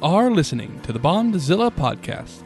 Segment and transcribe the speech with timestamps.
[0.00, 2.44] Are listening to the Bondzilla podcast.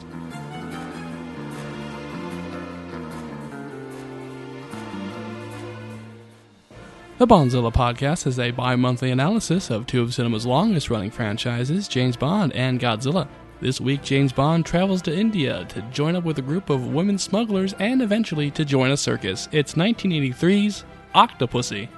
[7.18, 11.88] The Bondzilla podcast is a bi monthly analysis of two of cinema's longest running franchises,
[11.88, 13.28] James Bond and Godzilla.
[13.60, 17.18] This week, James Bond travels to India to join up with a group of women
[17.18, 19.50] smugglers and eventually to join a circus.
[19.52, 21.90] It's 1983's Octopussy.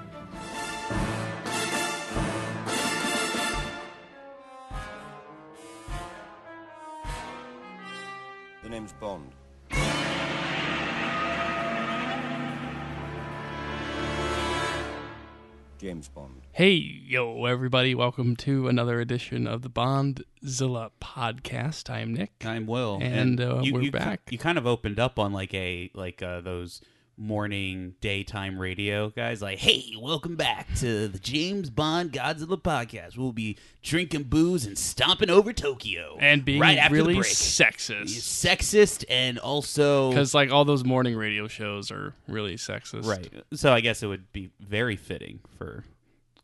[16.57, 17.97] Hey, yo, everybody.
[17.97, 21.91] Welcome to another edition of the Bondzilla podcast.
[21.91, 22.31] I am Nick.
[22.45, 24.21] I'm Will, And, uh, we're you, back.
[24.31, 26.81] You kind of opened up on like a like uh, those
[27.17, 29.43] morning daytime radio guys.
[29.43, 33.19] Like, hey, welcome back to the James Bond Godzilla podcast.
[33.19, 37.33] We'll be drinking booze and stomping over Tokyo, And being right after really the break.
[37.33, 38.05] sexist.
[38.21, 43.07] sexist and also Because, like, all those morning radio shows are really sexist.
[43.07, 43.29] right.
[43.55, 45.83] So I guess it would be very fitting for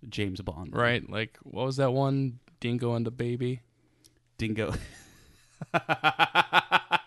[0.08, 1.08] James Bond, Right?
[1.08, 2.38] Like, what was that one?
[2.60, 3.60] Dingo and the Baby?
[4.38, 4.74] Dingo.
[5.74, 7.00] I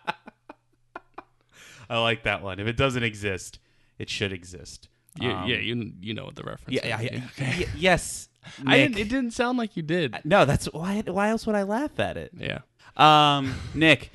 [1.89, 2.59] like that one.
[2.59, 3.59] If it doesn't exist,
[3.99, 4.89] it should exist.
[5.19, 7.03] Yeah, Um, yeah you you know what the reference Yeah, is.
[7.03, 7.25] yeah, yeah.
[7.37, 7.55] okay.
[7.59, 8.29] Y- yes.
[8.65, 10.15] I didn't, it didn't sound like you did.
[10.25, 11.01] no, that's why.
[11.05, 12.31] Why else would I laugh at it?
[12.37, 12.59] Yeah.
[12.97, 14.11] Um, Nick,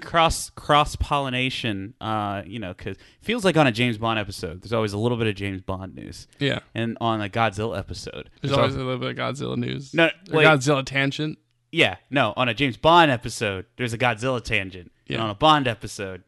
[0.00, 1.94] cross cross pollination.
[2.00, 5.18] Uh, you know, because feels like on a James Bond episode, there's always a little
[5.18, 6.60] bit of James Bond news, Yeah.
[6.74, 9.94] and on a Godzilla episode, There's always a little bit of Godzilla news.
[9.94, 10.44] No, wait.
[10.46, 11.38] Godzilla tangent.
[11.72, 15.14] yeah, no, on a James Bond episode, there's a Godzilla tangent, Yeah.
[15.16, 16.22] and on a Bond episode,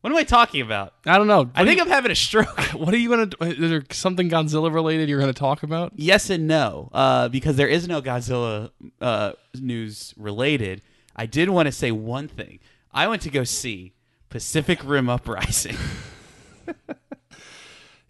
[0.00, 0.94] what am I talking about?
[1.06, 1.50] I don't know.
[1.56, 2.48] I think I'm having a stroke.
[2.74, 3.28] What are you gonna?
[3.40, 5.92] Is there something Godzilla related you're gonna talk about?
[5.96, 8.70] Yes and no, uh, because there is no Godzilla
[9.00, 10.82] uh, news related.
[11.16, 12.60] I did want to say one thing.
[12.92, 13.94] I went to go see
[14.30, 15.76] Pacific Rim Uprising.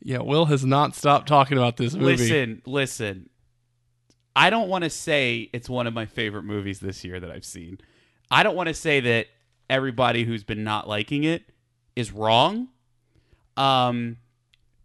[0.01, 2.17] Yeah, Will has not stopped talking about this movie.
[2.17, 3.31] listen, listen.
[4.35, 7.45] I don't want to say it's one of my favorite movies this year that I've
[7.45, 7.79] seen.
[8.31, 9.27] I don't want to say that
[9.69, 11.43] everybody who's been not liking it
[11.97, 12.69] is wrong.
[13.57, 14.19] Um,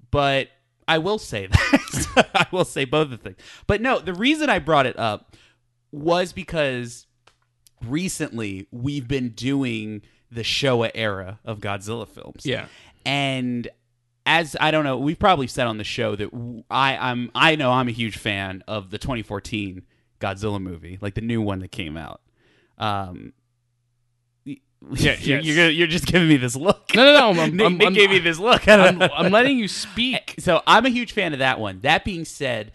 [0.09, 0.49] but
[0.87, 1.47] I will say
[2.15, 2.27] that.
[2.33, 3.37] I will say both the things.
[3.67, 5.35] But no, the reason I brought it up
[5.91, 7.05] was because
[7.85, 10.01] recently we've been doing
[10.31, 12.45] the Showa era of Godzilla films.
[12.45, 12.65] Yeah.
[13.05, 13.67] And
[14.25, 16.29] as I don't know, we've probably said on the show that
[16.69, 19.83] I I'm I know I'm a huge fan of the 2014
[20.19, 22.21] Godzilla movie, like the new one that came out.
[22.77, 23.33] Um
[24.45, 24.55] Yeah,
[24.91, 25.45] you're, yes.
[25.45, 26.93] you're, gonna- you're just giving me this look.
[26.95, 27.41] No, no, no.
[27.41, 28.67] I'm, Nick, I'm, Nick I'm, gave me this look.
[28.67, 29.01] I'm.
[29.01, 30.35] I'm letting you speak.
[30.39, 31.79] So I'm a huge fan of that one.
[31.81, 32.71] That being said,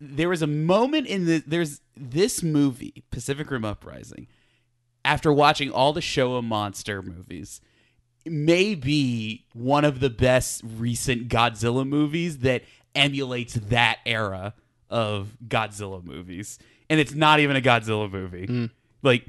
[0.00, 4.26] there was a moment in the there's this movie, Pacific Rim Uprising,
[5.06, 7.60] after watching all the Showa monster movies,
[8.26, 12.62] may be one of the best recent Godzilla movies that
[12.94, 14.52] emulates that era
[14.90, 16.58] of Godzilla movies.
[16.90, 18.70] And it's not even a Godzilla movie.
[19.02, 19.26] Like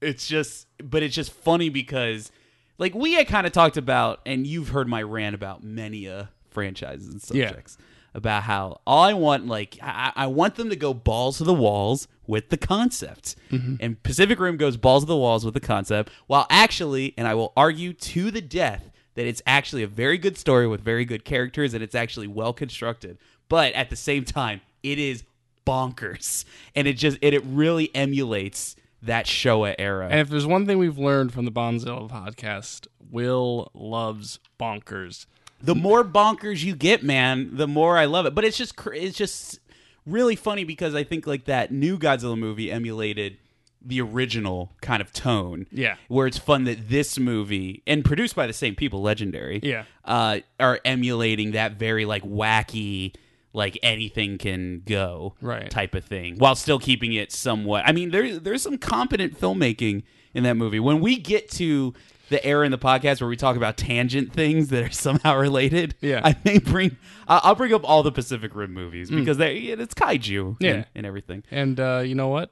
[0.00, 2.30] it's just but it's just funny because
[2.78, 6.24] like we had kind of talked about and you've heard my rant about many uh
[6.50, 7.48] franchises and Yeah.
[7.48, 7.78] subjects
[8.14, 11.54] about how all I want like I, I want them to go balls to the
[11.54, 13.36] walls with the concept.
[13.50, 17.34] And Pacific Rim goes balls to the walls with the concept while actually and I
[17.34, 21.24] will argue to the death that it's actually a very good story with very good
[21.24, 23.18] characters and it's actually well constructed.
[23.48, 25.22] But at the same time, it is
[25.66, 26.44] bonkers.
[26.74, 30.08] And it just it, it really emulates that Showa era.
[30.10, 35.26] And if there's one thing we've learned from the Bondzilla podcast, Will loves bonkers.
[35.62, 38.34] the more bonkers you get, man, the more I love it.
[38.34, 39.60] But it's just it's just
[40.06, 43.38] really funny because I think like that new Godzilla movie emulated
[43.86, 45.66] the original kind of tone.
[45.70, 45.96] Yeah.
[46.08, 49.84] Where it's fun that this movie and produced by the same people, Legendary, Yeah.
[50.04, 53.14] uh, are emulating that very like wacky,
[53.52, 55.70] like anything can go Right.
[55.70, 57.84] type of thing, while still keeping it somewhat.
[57.86, 60.02] I mean, there there's some competent filmmaking
[60.32, 60.80] in that movie.
[60.80, 61.92] When we get to
[62.30, 65.94] the era in the podcast where we talk about tangent things that are somehow related,
[66.00, 66.20] Yeah.
[66.24, 66.96] I may bring
[67.28, 70.70] uh, I'll bring up all the Pacific Rim movies because they it's kaiju, Yeah.
[70.72, 71.42] and, and everything.
[71.50, 72.50] And uh, you know what?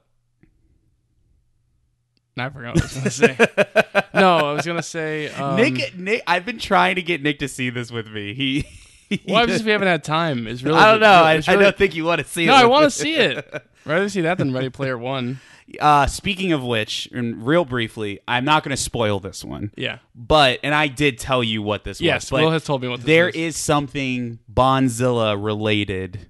[2.37, 4.03] I forgot what I was going to say.
[4.19, 5.29] no, I was going to say.
[5.33, 8.33] Um, Nick, Nick, I've been trying to get Nick to see this with me.
[8.33, 8.61] He,
[9.09, 10.47] he Well, just we haven't had time.
[10.47, 10.79] Is really.
[10.79, 11.11] I don't know.
[11.11, 12.59] I, it's I don't think you want to see No, it.
[12.61, 13.63] I want to see it.
[13.85, 15.41] Rather see that than Ready Player One.
[15.79, 19.71] Uh, speaking of which, and real briefly, I'm not going to spoil this one.
[19.77, 19.99] Yeah.
[20.13, 22.39] But and I did tell you what this Yes, was.
[22.39, 23.35] But Will has told me what this there is.
[23.35, 26.27] is something Bondzilla related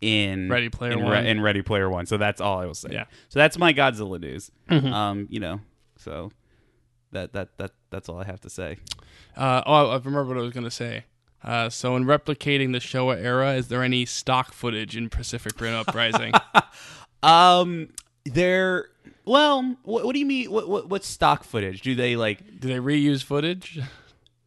[0.00, 1.26] in Ready Player in, One.
[1.26, 2.06] in Ready Player One.
[2.06, 2.90] So that's all I will say.
[2.92, 3.04] Yeah.
[3.28, 4.50] So that's my Godzilla news.
[4.70, 4.92] Mm-hmm.
[4.92, 5.60] Um, you know,
[5.98, 6.30] so
[7.12, 8.78] that that that that's all I have to say.
[9.36, 11.04] Uh, oh, I remember what I was going to say.
[11.44, 15.74] Uh, so, in replicating the Showa era, is there any stock footage in Pacific Rim
[15.74, 16.32] Uprising?
[17.22, 17.88] Um,
[18.32, 18.88] there.
[19.24, 20.50] Well, what, what do you mean?
[20.50, 21.82] What, what what's stock footage?
[21.82, 23.80] Do they like Do they reuse footage?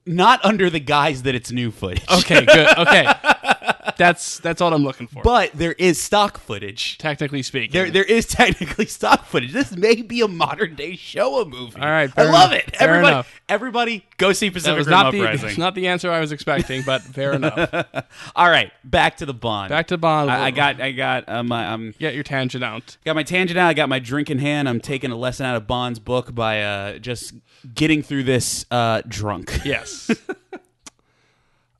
[0.06, 2.04] not under the guise that it's new footage?
[2.12, 2.78] Okay, good.
[2.78, 3.06] Okay,
[3.98, 5.22] that's that's all I'm looking for.
[5.24, 6.98] but there is stock footage.
[6.98, 9.52] technically speaking, There, there is technically stock footage.
[9.54, 11.80] This may be a modern day Showa movie.
[11.80, 12.68] All right, I love enough.
[12.68, 12.76] it.
[12.76, 13.42] Fair everybody, enough.
[13.50, 15.58] everybody, go see that Pacific was Rim not the Uprising.
[15.60, 17.74] not the answer I was expecting, but fair enough.
[18.36, 19.70] All right, back to the Bond.
[19.70, 20.30] Back to Bond.
[20.32, 22.98] I, I got, I got, um, I, I'm get your tangent out.
[23.06, 23.70] got my tangent out.
[23.70, 24.70] I got my drink in hand.
[24.70, 27.34] I'm taking a lesson out of Bond's book by uh, just
[27.74, 29.60] getting through this uh, drunk.
[29.66, 30.10] Yes.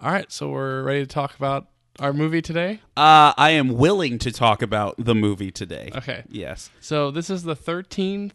[0.02, 1.68] all right, so we're ready to talk about
[2.00, 2.80] our movie today.
[2.98, 5.92] Uh, I am willing to talk about the movie today.
[5.96, 6.24] Okay.
[6.30, 6.70] Yes.
[6.80, 8.32] So this is the 13th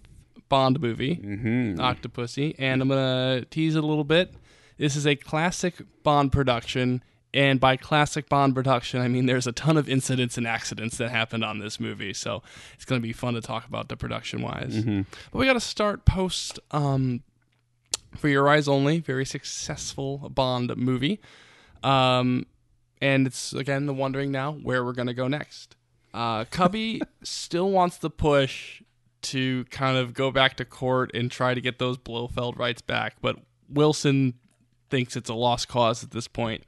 [0.49, 1.81] Bond movie, Mm-hmm.
[1.81, 4.35] Octopussy, and I'm gonna tease it a little bit.
[4.77, 7.03] This is a classic Bond production,
[7.33, 11.11] and by classic Bond production, I mean there's a ton of incidents and accidents that
[11.11, 12.13] happened on this movie.
[12.13, 12.43] So
[12.75, 14.75] it's gonna be fun to talk about the production wise.
[14.77, 15.03] Mm-hmm.
[15.33, 17.23] But we got to start post um,
[18.17, 21.21] for your eyes only, very successful Bond movie.
[21.83, 22.47] Um,
[23.05, 25.77] and it's again the wondering now where we're gonna go next.
[26.15, 28.83] Uh, Cubby still wants to push
[29.21, 33.17] to kind of go back to court and try to get those Blofeld rights back,
[33.21, 33.37] but
[33.69, 34.35] Wilson
[34.89, 36.65] thinks it's a lost cause at this point.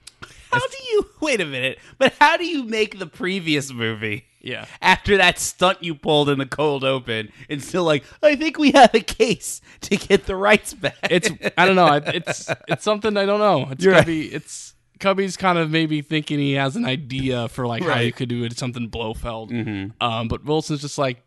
[0.52, 1.78] How do you wait a minute?
[1.96, 4.24] But how do you make the previous movie?
[4.40, 4.66] Yeah.
[4.80, 8.72] After that stunt you pulled in the cold open, and still like, I think we
[8.72, 10.96] have a case to get the rights back.
[11.10, 12.00] It's I don't know.
[12.04, 13.68] It's it's something I don't know.
[13.70, 14.00] It's You're right.
[14.00, 14.26] Cubby.
[14.26, 18.28] It's Cubby's kind of maybe thinking he has an idea for like how you could
[18.28, 19.50] do it, something Blofeld.
[20.00, 21.22] Um, but Wilson's just like,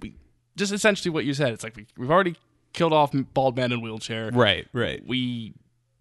[0.00, 0.16] we,
[0.56, 1.52] just essentially what you said.
[1.52, 2.36] It's like we, we've already
[2.72, 4.30] killed off bald man in wheelchair.
[4.32, 5.02] right, right.
[5.06, 5.54] we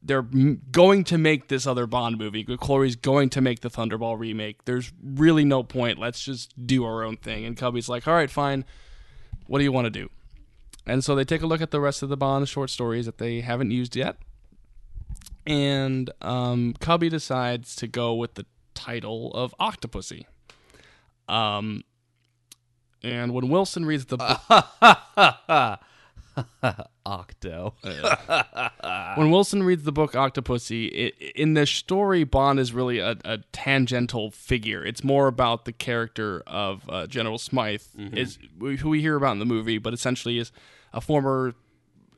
[0.06, 2.44] they're m- going to make this other Bond movie.
[2.44, 4.66] Chloe's going to make the Thunderball remake.
[4.66, 5.98] There's really no point.
[5.98, 7.46] Let's just do our own thing.
[7.46, 8.66] And Cubby's like, all right, fine.
[9.48, 10.10] What do you want to do?
[10.86, 13.18] And so they take a look at the rest of the Bond short stories that
[13.18, 14.18] they haven't used yet.
[15.46, 20.26] And um, Cubby decides to go with the title of Octopussy.
[21.28, 21.84] Um,
[23.02, 24.40] and when Wilson reads the book,
[27.06, 27.76] Octo.
[29.16, 33.40] when Wilson reads the book Octopussy, it, in the story, Bond is really a, a
[33.52, 34.86] tangential figure.
[34.86, 39.40] It's more about the character of uh, General Smythe, is who we hear about in
[39.40, 40.52] the movie, but essentially is
[40.94, 41.54] a former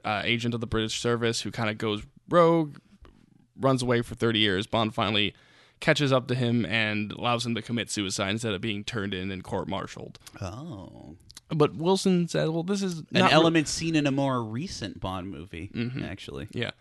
[0.04, 2.78] uh, agent of the British service who kind of goes rogue,
[3.60, 4.68] runs away for 30 years.
[4.68, 5.34] Bond finally
[5.80, 9.32] catches up to him and allows him to commit suicide instead of being turned in
[9.32, 10.18] and court-martialed.
[10.42, 11.16] Oh.
[11.50, 15.00] But Wilson said, "Well, this is An not re- element seen in a more recent
[15.00, 16.04] Bond movie, Mm-hmm.
[16.04, 16.48] actually.
[16.52, 16.72] Yeah.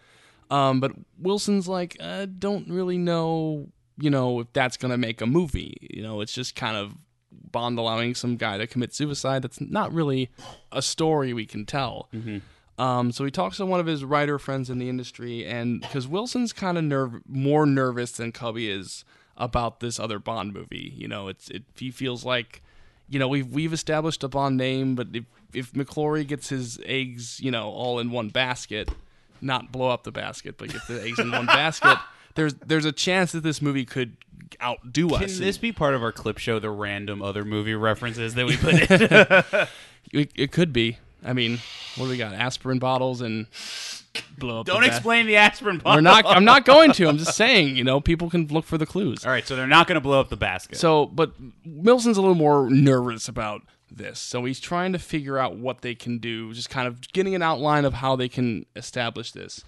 [0.50, 3.68] Um, but Wilson's like, I don't really know,
[3.98, 5.76] you know, if that's going to make a movie.
[5.90, 6.94] You know, it's just kind of
[7.50, 9.42] Bond allowing some guy to commit suicide.
[9.42, 10.30] That's not really
[10.72, 12.08] a story we can tell.
[12.78, 16.08] Um, so he talks to one of his writer friends in the industry, and because
[16.08, 19.04] Wilson's kind of nerve more nervous than Cubby is
[19.36, 20.92] about this other Bond movie.
[20.96, 22.62] You know, it's it, he feels like,
[23.08, 27.40] you know, we've we've established a Bond name, but if if McClory gets his eggs,
[27.40, 28.90] you know, all in one basket,
[29.40, 31.98] not blow up the basket, but get the eggs in one basket,
[32.34, 34.16] there's there's a chance that this movie could
[34.60, 35.36] outdo Can us.
[35.36, 38.56] Can this be part of our clip show, the random other movie references that we
[38.56, 39.68] put in?
[40.12, 40.98] it, it could be.
[41.24, 41.58] I mean,
[41.96, 42.34] what do we got?
[42.34, 43.46] Aspirin bottles and
[44.38, 44.66] blow up.
[44.66, 45.98] Don't ba- explain the aspirin bottle.
[45.98, 46.26] We're not.
[46.26, 47.08] I'm not going to.
[47.08, 47.76] I'm just saying.
[47.76, 49.24] You know, people can look for the clues.
[49.24, 50.76] All right, so they're not going to blow up the basket.
[50.78, 51.32] So, but
[51.64, 54.18] Wilson's a little more nervous about this.
[54.18, 57.42] So he's trying to figure out what they can do, just kind of getting an
[57.42, 59.64] outline of how they can establish this.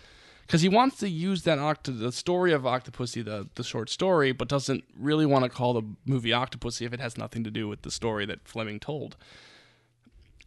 [0.47, 4.31] Because he wants to use that octo- the story of Octopussy, the, the short story,
[4.31, 7.67] but doesn't really want to call the movie Octopussy if it has nothing to do
[7.67, 9.17] with the story that Fleming told.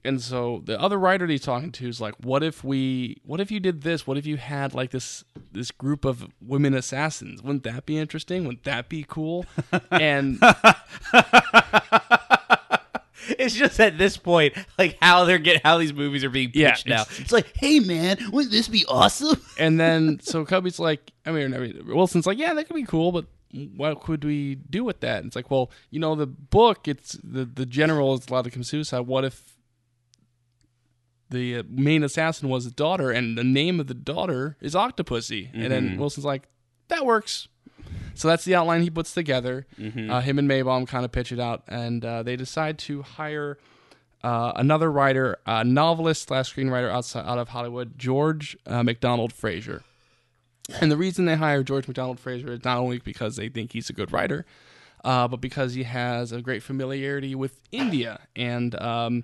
[0.05, 3.41] And so the other writer that he's talking to is like, what if we, what
[3.41, 4.07] if you did this?
[4.07, 7.41] What if you had like this this group of women assassins?
[7.43, 8.45] Wouldn't that be interesting?
[8.45, 9.45] Wouldn't that be cool?
[9.91, 10.39] And
[13.37, 16.71] it's just at this point, like how they're get how these movies are being Yeah,
[16.71, 17.01] pitched now.
[17.01, 19.39] it's- It's like, hey man, wouldn't this be awesome?
[19.59, 22.83] and then so Cubby's like, I mean, I mean, Wilson's like, yeah, that could be
[22.83, 23.25] cool, but
[23.75, 25.17] what could we do with that?
[25.17, 28.51] And it's like, well, you know, the book, it's the the general is allowed to
[28.51, 29.01] commit suicide.
[29.01, 29.43] What if
[31.29, 35.49] the uh, main assassin was his daughter, and the name of the daughter is Octopussy?
[35.53, 36.47] And then Wilson's like,
[36.87, 37.47] that works.
[38.13, 39.65] So that's the outline he puts together.
[39.79, 40.11] Mm-hmm.
[40.11, 43.57] Uh, him and Maibaum kind of pitch it out, and uh, they decide to hire
[44.23, 49.83] uh, another writer, a novelist slash screenwriter outside out of Hollywood, George uh, MacDonald Fraser.
[50.81, 53.89] And the reason they hire George MacDonald Fraser is not only because they think he's
[53.89, 54.45] a good writer,
[55.03, 58.19] uh, but because he has a great familiarity with India.
[58.35, 59.23] And um,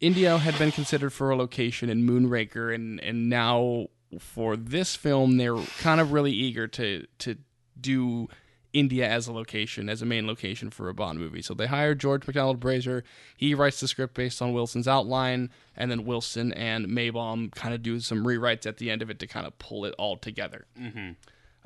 [0.00, 3.88] India had been considered for a location in Moonraker, and, and now
[4.18, 7.36] for this film, they're kind of really eager to to
[7.80, 8.28] do
[8.72, 11.42] India as a location, as a main location for a Bond movie.
[11.42, 13.02] So they hired George MacDonald Fraser.
[13.36, 17.82] He writes the script based on Wilson's outline, and then Wilson and Maibaum kind of
[17.82, 20.66] do some rewrites at the end of it to kind of pull it all together.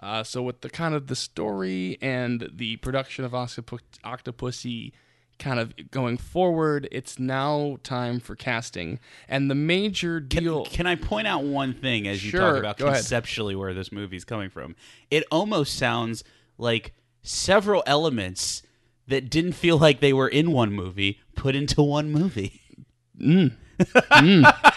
[0.01, 4.93] Uh, so with the kind of the story and the production of Octopu- Octopussy
[5.39, 8.99] kind of going forward, it's now time for casting.
[9.29, 10.65] And the major deal.
[10.65, 12.99] Can I point out one thing as you Sure, talk about go ahead.
[12.99, 14.77] conceptually where this movie's coming from?
[15.11, 16.25] It almost sounds
[16.59, 18.63] like several elements
[19.09, 22.61] that didn't feel like they were in one movie put into one movie.
[23.21, 23.53] Mm.
[23.77, 24.74] Mm.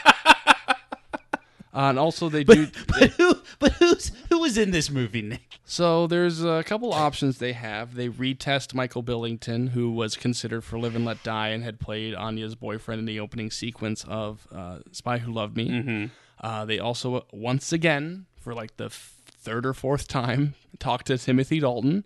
[1.74, 2.68] Uh, and also they do.
[2.88, 3.36] But who?
[3.60, 5.60] But who's who was in this movie, Nick?
[5.66, 7.96] So there's a couple options they have.
[7.96, 12.14] They retest Michael Billington, who was considered for Live and Let Die and had played
[12.16, 16.10] Anya's boyfriend in the opening sequence of uh, Spy Who Loved Me.
[16.40, 21.60] Uh, they also, once again, for like the third or fourth time, talked to Timothy
[21.60, 22.06] Dalton.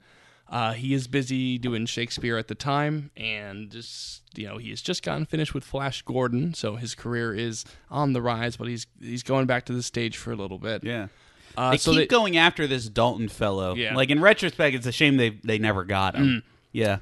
[0.52, 4.82] Uh, he is busy doing Shakespeare at the time, and just you know he has
[4.82, 8.58] just gotten finished with Flash Gordon, so his career is on the rise.
[8.58, 10.84] But he's he's going back to the stage for a little bit.
[10.84, 11.08] Yeah.
[11.56, 13.76] Uh, they so keep they- going after this Dalton fellow.
[13.76, 13.96] Yeah.
[13.96, 16.44] Like in retrospect, it's a shame they they never got him.
[16.74, 16.98] Yeah.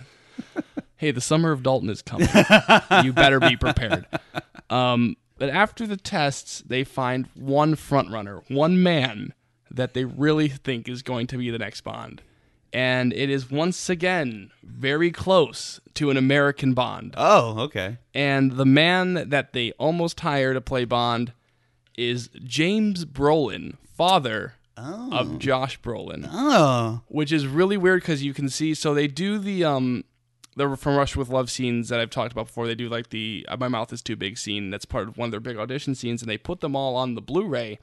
[0.96, 2.28] hey, the summer of Dalton is coming.
[3.04, 4.06] you better be prepared.
[4.68, 9.32] Um, but after the tests, they find one front runner, one man
[9.70, 12.22] that they really think is going to be the next Bond.
[12.72, 17.14] And it is once again very close to an American Bond.
[17.16, 17.98] oh, okay.
[18.14, 21.32] And the man that they almost hire to play Bond
[21.96, 27.00] is James Brolin, father of Josh Brolin Oh.
[27.08, 28.74] which is really weird because you can see.
[28.74, 30.04] So they do the um,
[30.54, 32.66] the from Russia with Love scenes that I've talked about before.
[32.68, 34.70] They do like the uh, My Mouth is Too Big scene.
[34.70, 37.14] That's part of one of their big audition scenes, and they put them all on
[37.16, 37.78] the Blu-ray.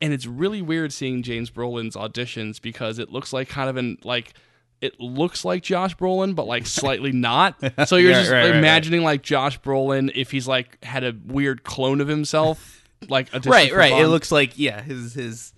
[0.00, 3.98] And it's really weird seeing James Brolin's auditions because it looks like kind of an
[4.04, 4.34] like.
[4.80, 7.56] It looks like Josh Brolin, but like slightly not.
[7.88, 8.56] So you're Yeah, just right, right, right.
[8.58, 13.50] imagining like Josh Brolin if he's like had a weird clone of himself, like audition
[13.52, 13.92] Right, right.
[13.92, 15.52] It looks like yeah, his his.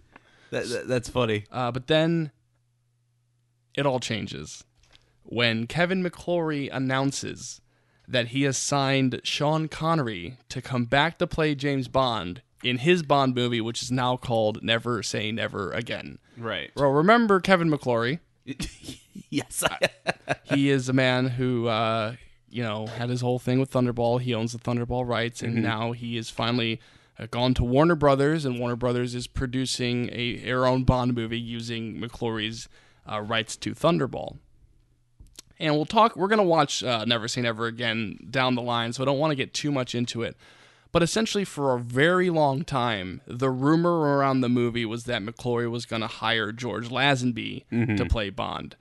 [0.50, 1.44] That, that- that's funny.
[1.50, 2.30] Uh, but then
[3.74, 4.64] it all changes
[5.24, 7.60] when Kevin McClory announces
[8.06, 13.02] that he has signed Sean Connery to come back to play James Bond in his
[13.02, 16.18] Bond movie, which is now called Never Say Never Again.
[16.36, 16.70] Right.
[16.74, 18.18] Well, remember Kevin McClory.
[19.30, 19.64] yes.
[20.44, 22.16] he is a man who, uh,
[22.48, 24.20] you know, had his whole thing with Thunderball.
[24.20, 26.80] He owns the Thunderball rights, and now he is finally
[27.18, 31.40] uh, gone to Warner Brothers, and Warner Brothers is producing a their own Bond movie
[31.40, 32.68] using McClory's
[33.10, 34.38] uh, rights to Thunderball.
[35.58, 36.16] And we'll talk.
[36.16, 39.30] We're gonna watch uh, Never Say Never Again down the line, so I don't want
[39.30, 40.36] to get too much into it.
[40.92, 45.70] But essentially, for a very long time, the rumor around the movie was that McClory
[45.70, 48.06] was going to hire George Lazenby to mm-hmm.
[48.06, 48.76] play Bond.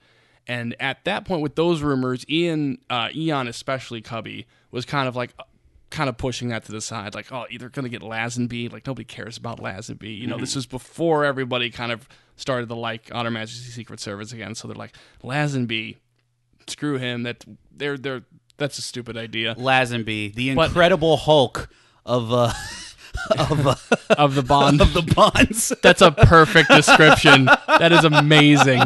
[0.46, 5.16] And at that point, with those rumors, Ian, uh, Eon, especially Cubby, was kind of
[5.16, 5.42] like, uh,
[5.90, 8.86] kind of pushing that to the side, like, oh, either going to get Lazenby, like
[8.86, 10.16] nobody cares about Lazenby.
[10.16, 10.58] You know, this mm-hmm.
[10.58, 14.54] was before everybody kind of started to like Honor Majesty Secret Service again.
[14.54, 15.96] So they're like, Lazenby,
[16.66, 17.24] screw him.
[17.24, 18.22] That they're they're
[18.56, 21.68] that's a stupid idea Lazenby, the But- Incredible Hulk
[22.06, 22.52] of uh
[23.38, 23.74] of uh,
[24.16, 24.80] of the Bond.
[24.80, 25.72] of the Bonds.
[25.82, 27.46] That's a perfect description.
[27.46, 28.82] That is amazing.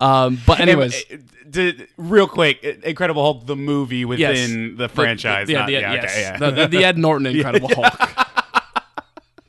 [0.00, 1.16] Um, but anyways, Uh,
[1.50, 5.48] Did, real quick, Incredible Hulk, the movie within the franchise.
[5.48, 6.36] yeah, not- the, yeah, yes, okay, yeah.
[6.38, 8.26] The, the, the Ed Norton Incredible Hulk.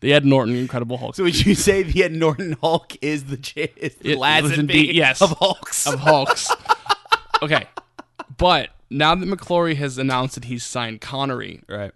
[0.01, 3.37] The Ed Norton Incredible Hulk so would you say the Ed Norton Hulk is the,
[3.37, 5.21] J- is the It- Lazenby, Lazenby yes.
[5.21, 5.87] of Hulks?
[5.87, 6.51] of Hulks.
[7.41, 7.67] Okay,
[8.37, 11.91] but now that McClory has announced that he's signed Connery, right.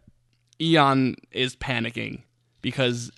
[0.62, 2.24] Eon is panicking
[2.62, 3.12] because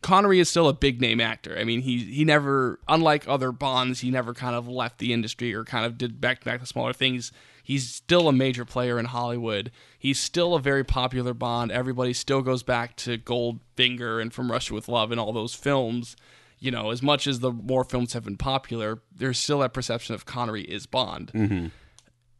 [0.00, 1.56] Connery is still a big name actor.
[1.58, 5.54] I mean, he he never, unlike other Bonds, he never kind of left the industry
[5.54, 7.32] or kind of did back to back to smaller things.
[7.62, 9.72] He's still a major player in Hollywood.
[9.98, 11.72] He's still a very popular Bond.
[11.72, 16.16] Everybody still goes back to Goldfinger and From Russia with Love and all those films.
[16.58, 20.14] You know, as much as the more films have been popular, there's still that perception
[20.14, 21.66] of Connery is Bond mm-hmm.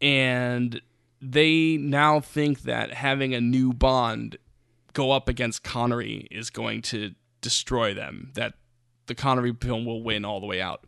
[0.01, 0.81] and
[1.21, 4.37] they now think that having a new Bond
[4.93, 8.31] go up against Connery is going to destroy them.
[8.35, 8.55] That
[9.07, 10.85] the Connery film will win all the way out.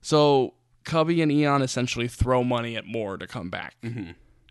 [0.00, 3.74] So Cubby and Eon essentially throw money at Moore to come back.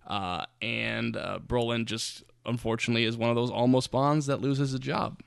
[0.05, 4.79] Uh, and uh, Brolin just unfortunately is one of those almost Bonds that loses a
[4.79, 5.21] job.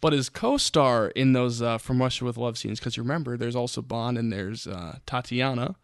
[0.00, 3.82] But his co-star in those uh, From Russia with Love scenes, because remember, there's also
[3.82, 5.76] Bond and there's uh, Tatiana,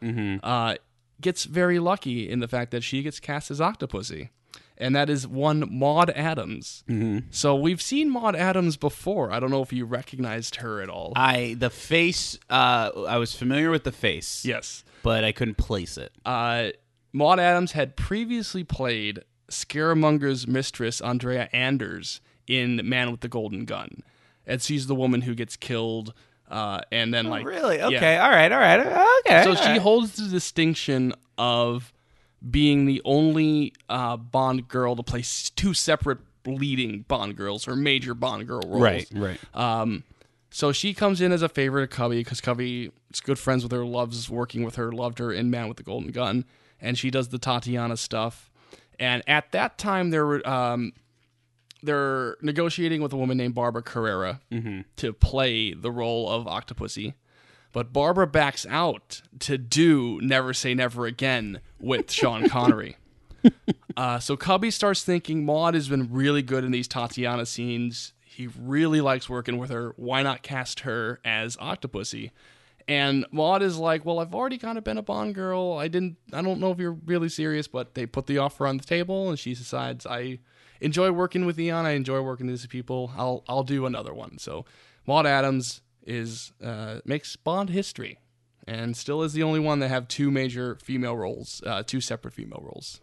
[0.42, 0.74] uh,
[1.20, 4.30] gets very lucky in the fact that she gets cast as Octopussy.
[4.80, 6.84] And that is one Maud Adams.
[7.30, 9.32] So we've seen Maud Adams before.
[9.32, 11.12] I don't know if you recognized her at all.
[11.16, 12.38] I the face.
[12.48, 14.44] Uh, I was familiar with the face.
[14.44, 14.84] yes.
[15.02, 16.12] but I couldn't place it.
[16.24, 16.68] uh,
[17.12, 24.02] Maud Adams had previously played Scaramanga's mistress, Andrea Anders, in Man with the Golden Gun.
[24.46, 26.14] And she's the woman who gets killed.
[26.50, 27.44] Uh, and then, like.
[27.44, 27.78] Oh, really?
[27.78, 27.86] yeah.
[27.86, 28.16] Okay.
[28.16, 28.50] All right.
[28.50, 28.80] All right.
[29.26, 29.44] Okay.
[29.44, 29.80] So she right.
[29.80, 31.92] holds the distinction of
[32.48, 35.22] being the only uh, Bond girl to play
[35.56, 38.80] two separate leading Bond girls or major Bond girl roles.
[38.80, 39.08] Right.
[39.14, 39.40] Right.
[39.54, 40.04] Um,
[40.50, 43.72] so she comes in as a favorite of Cubby because Cubby is good friends with
[43.72, 46.44] her, loves working with her, loved her in Man with the Golden Gun,
[46.80, 48.50] and she does the Tatiana stuff.
[48.98, 50.92] And at that time, there were um,
[51.82, 54.40] they're negotiating with a woman named Barbara Carrera
[54.96, 57.14] to play the role of Octopussy.
[57.72, 62.96] But Barbara backs out to do Never Say Never Again with Sean Connery.
[63.96, 68.12] Uh, so Cubby starts thinking Maud has been really good in these Tatiana scenes.
[68.24, 69.92] He really likes working with her.
[69.96, 72.30] Why not cast her as Octopussy?
[72.86, 75.74] And Maud is like, "Well, I've already kind of been a Bond girl.
[75.74, 76.16] I didn't.
[76.32, 79.28] I don't know if you're really serious, but they put the offer on the table,
[79.28, 80.38] and she decides I
[80.80, 81.86] enjoy working with Eon.
[81.86, 83.12] I enjoy working with these people.
[83.16, 84.64] I'll I'll do another one." So
[85.06, 88.18] Maud Adams is uh, makes Bond history,
[88.66, 92.34] and still is the only one that have two major female roles, uh, two separate
[92.34, 93.00] female roles.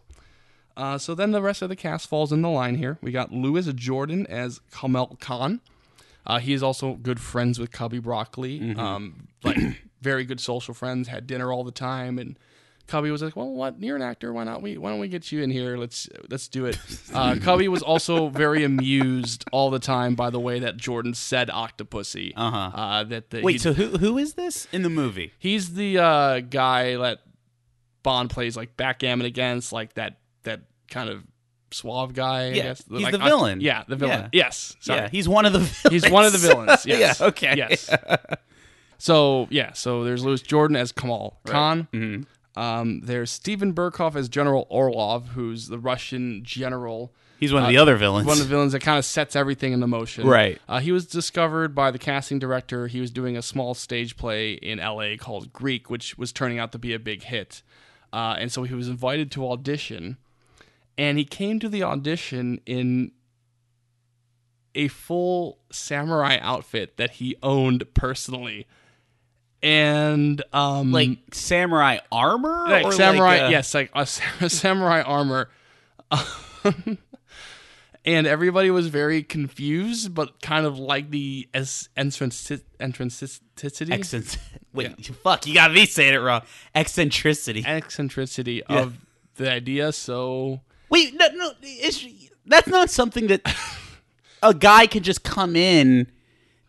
[0.76, 2.98] Uh, so then the rest of the cast falls in the line here.
[3.00, 5.60] We got Louis Jourdan as Kamal Khan.
[6.26, 8.74] Uh, he is also good friends with Cubby Broccoli.
[8.76, 9.56] Um, like
[10.02, 11.08] very good social friends.
[11.08, 12.38] Had dinner all the time, and
[12.86, 13.80] Cubby was like, "Well, what?
[13.82, 14.32] You're an actor.
[14.32, 14.78] Why not we?
[14.78, 15.76] Why don't we get you in here?
[15.76, 16.78] Let's let's do it."
[17.12, 21.48] Uh, Cubby was also very amused all the time by the way that Jourdan said
[21.48, 22.56] "Octopussy." Uh-huh.
[22.74, 23.60] Uh, that the, Wait.
[23.60, 25.32] So who who is this in the movie?
[25.38, 27.20] He's the uh, guy that
[28.02, 31.24] Bond plays like backgammon against, like that that kind of
[31.72, 32.42] suave guy.
[32.44, 32.84] I Yeah, guess.
[32.88, 33.60] he's Like, the I- villain.
[33.60, 34.20] yeah, the villain.
[34.32, 34.44] Yeah.
[34.44, 35.00] Yes, sorry.
[35.00, 35.58] Yeah, he's one of the.
[35.58, 36.04] Villains.
[36.04, 36.86] he's one of the villains.
[36.86, 37.18] Yes.
[37.20, 37.26] yeah.
[37.26, 37.54] Okay.
[37.56, 37.90] Yes.
[38.98, 41.88] so yeah, so there's Louis Jourdan as Kamal Khan.
[41.92, 42.22] Mm-hmm.
[42.56, 47.12] Um, there's Steven Berkoff as General Orlov, who's the Russian general.
[47.38, 48.26] He's one of the other villains.
[48.26, 50.26] One of the villains that kind of sets everything into motion.
[50.26, 50.58] Right.
[50.66, 52.86] Uh, he was discovered by the casting director.
[52.86, 56.72] He was doing a small stage play in LA called Greek, which was turning out
[56.72, 57.62] to be a big hit.
[58.10, 60.16] Uh, and so he was invited to audition.
[60.96, 63.12] And he came to the audition in
[64.74, 68.66] a full samurai outfit that he owned personally.
[69.62, 75.02] And um like samurai armor, like or samurai like, uh, yes like a, sa- samurai
[75.02, 75.48] armor
[78.04, 84.40] and everybody was very confused but kind of like the es- entrance entrancicity Eccentric.
[84.72, 85.46] Wait, fuck!
[85.46, 86.42] You got me saying it wrong.
[86.74, 87.64] Eccentricity.
[87.66, 88.98] eccentricity of
[89.36, 92.06] the idea so Wait, no, no, it's,
[92.44, 93.40] that's not something that
[94.42, 96.06] a guy can just come in.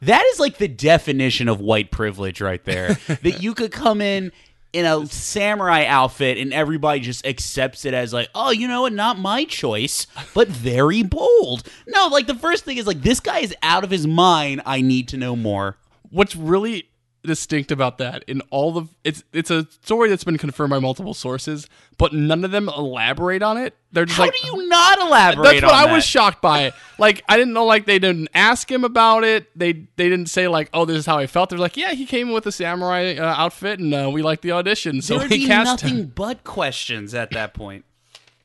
[0.02, 2.94] That is like the definition of white privilege right there.
[3.08, 4.32] that you could come in
[4.74, 8.94] in a samurai outfit and everybody just accepts it as like, oh, you know what,
[8.94, 11.68] not my choice, but very bold.
[11.88, 14.62] No, like the first thing is like this guy is out of his mind.
[14.66, 15.78] I need to know more.
[16.10, 16.90] what's really
[17.28, 21.14] distinct about that in all the it's it's a story that's been confirmed by multiple
[21.14, 21.68] sources
[22.00, 25.44] but none of them elaborate on it they're just How like do you not elaborate
[25.44, 26.74] That's what I was shocked by.
[26.98, 29.48] Like I didn't know like they didn't ask him about it.
[29.58, 32.06] They they didn't say like, "Oh, this is how I felt." They're like, "Yeah, he
[32.06, 35.24] came in with a samurai uh, outfit and uh, we liked the audition." So There
[35.28, 36.12] would he be cast nothing him.
[36.14, 37.86] but questions at that point.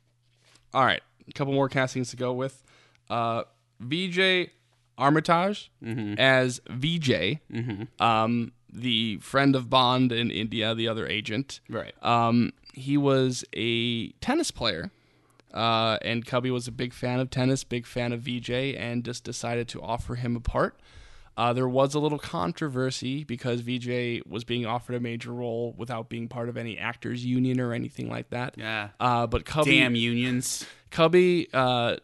[0.75, 2.63] All right, a couple more castings to go with.
[3.11, 3.43] Uh
[3.81, 4.51] VJ
[4.99, 6.15] Amritraj Mm-hmm.
[6.19, 7.41] as VJ.
[8.01, 11.61] Um the friend of Bond in India, the other agent.
[11.69, 11.95] Right.
[12.03, 14.91] Um, he was a tennis player,
[15.53, 19.25] uh, and Cubby was a big fan of tennis, big fan of VJ, and just
[19.25, 20.81] decided to offer him a part.
[21.37, 26.11] Uh, there was a little controversy because VJ was being offered a major role without
[26.11, 28.55] being part of any actors union or anything like that.
[28.59, 28.91] Yeah.
[29.01, 30.67] Uh, but Cubby, Damn unions.
[30.91, 31.97] Cubby uh,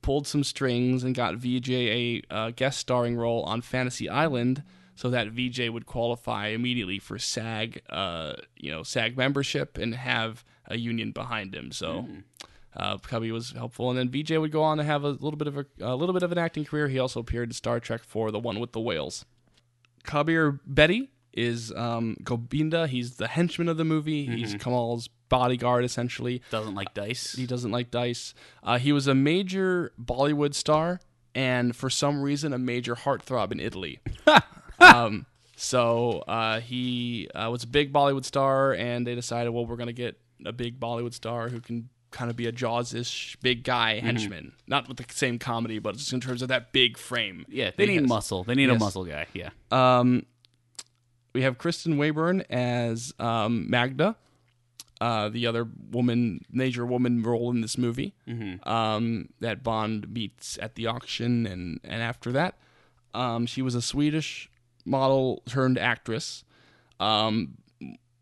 [0.00, 4.62] pulled some strings and got VJ a uh, guest starring role on Fantasy Island,
[4.94, 10.44] so that VJ would qualify immediately for SAG, uh, you know, SAG membership and have
[10.66, 11.72] a union behind him.
[11.72, 12.06] So.
[12.76, 15.46] Uh, Cubby was helpful, and then VJ would go on to have a little bit
[15.46, 16.88] of a, a little bit of an acting career.
[16.88, 19.24] He also appeared in Star Trek for the one with the whales.
[20.02, 22.88] Kabir Bedi is um, Gobinda.
[22.88, 24.26] He's the henchman of the movie.
[24.26, 26.42] He's Kamal's bodyguard, essentially.
[26.50, 27.32] Doesn't like dice.
[27.32, 28.34] He doesn't like dice.
[28.62, 31.00] Uh, he was a major Bollywood star,
[31.34, 34.00] and for some reason, a major heartthrob in Italy.
[34.84, 39.76] um, so uh, he uh, was a big Bollywood star, and they decided, well, we're
[39.76, 43.64] going to get a big Bollywood star who can kind of be a Jaws-ish big
[43.64, 47.44] guy henchman, not with the same comedy, but just in terms of that big frame.
[47.48, 48.08] Yeah, they need Yes.
[48.08, 48.44] muscle.
[48.44, 49.26] They need a muscle guy.
[49.32, 49.50] Yeah.
[49.72, 50.26] Um,
[51.32, 54.14] we have Kristen Wayborn as um, Magda,
[55.00, 58.14] uh, the other woman, major woman role in this movie.
[58.62, 62.58] Um, that Bond meets at the auction, and and after that,
[63.12, 64.48] um, she was a Swedish
[64.84, 66.44] model turned actress.
[67.00, 67.58] Um,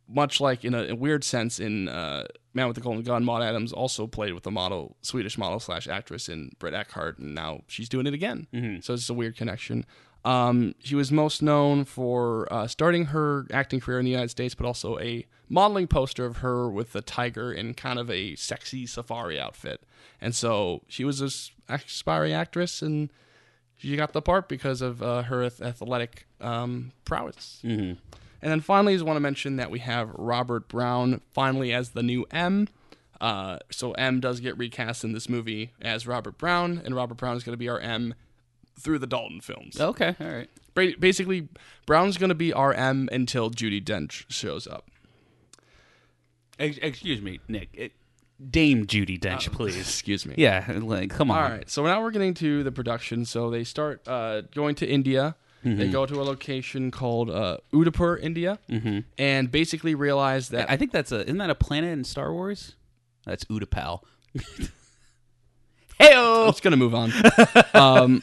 [0.08, 3.42] much like in a, a weird sense in uh, Man with the Golden Gun, Maud
[3.42, 7.62] Adams also played with a model, Swedish model slash actress in Britt Ekland, and now
[7.66, 8.46] she's doing it again.
[8.82, 9.86] So it's a weird connection.
[10.24, 14.54] Um, she was most known for uh, starting her acting career in the United States,
[14.54, 18.86] but also a modeling poster of her with a tiger in kind of a sexy
[18.86, 19.82] safari outfit.
[20.20, 23.10] And so she was this aspiring actress, and
[23.82, 27.60] she got the part because of uh, her athletic um, prowess.
[27.64, 27.98] Mm-hmm.
[28.40, 31.90] And then finally, I just want to mention that we have Robert Brown finally as
[31.90, 32.68] the new M.
[33.20, 37.36] Uh, so M does get recast in this movie as Robert Brown, and Robert Brown
[37.36, 38.14] is going to be our M
[38.78, 39.80] through the Dalton films.
[39.80, 40.16] Okay.
[40.20, 40.48] All right.
[41.00, 41.48] Basically,
[41.84, 44.88] Brown's going to be our M until Judi Dench shows up.
[46.58, 47.68] Excuse me, Nick.
[47.72, 47.92] It,
[48.50, 49.78] Dame Judi Dench, please.
[49.78, 50.34] Excuse me.
[50.36, 50.78] Yeah.
[50.80, 51.38] Like, come on.
[51.38, 51.70] All right.
[51.70, 53.24] So now we're getting to the production.
[53.24, 55.36] So they start uh, going to India.
[55.64, 58.58] They go to a location called uh, Udaipur, India,
[59.16, 61.22] and basically realize that I think that's a.
[61.22, 62.74] Isn't that a planet in Star Wars?
[63.24, 64.00] That's Utapau.
[66.00, 66.46] Heyo.
[66.46, 67.12] Let's gonna move on.
[67.74, 68.22] um,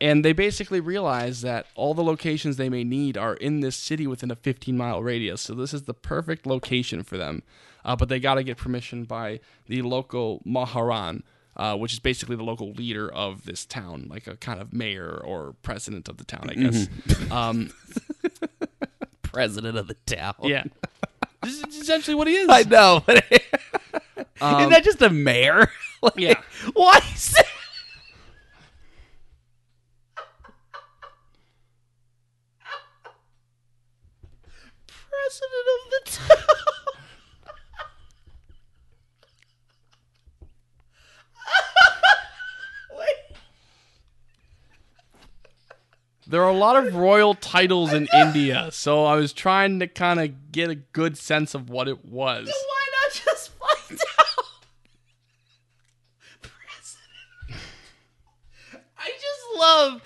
[0.00, 4.06] and they basically realize that all the locations they may need are in this city
[4.06, 5.42] within a 15 mile radius.
[5.42, 7.42] So this is the perfect location for them.
[7.88, 11.22] Uh, but they got to get permission by the local Maharana,
[11.56, 15.18] uh, which is basically the local leader of this town, like a kind of mayor
[15.24, 16.86] or president of the town, I guess.
[17.30, 17.70] Um,
[19.22, 20.34] President of the town.
[20.42, 20.64] yeah.
[21.42, 22.48] This is essentially what he is.
[22.50, 23.02] I know.
[23.06, 23.24] But
[24.40, 25.70] Um, isn't that just a mayor?
[26.02, 26.40] Like, Yeah.
[26.74, 27.46] Why is it?
[34.86, 36.67] President of the town.
[46.30, 50.20] There are a lot of royal titles in India, so I was trying to kind
[50.20, 52.46] of get a good sense of what it was.
[52.46, 54.26] Why not just find out?
[56.42, 57.62] President.
[58.98, 60.02] I just love,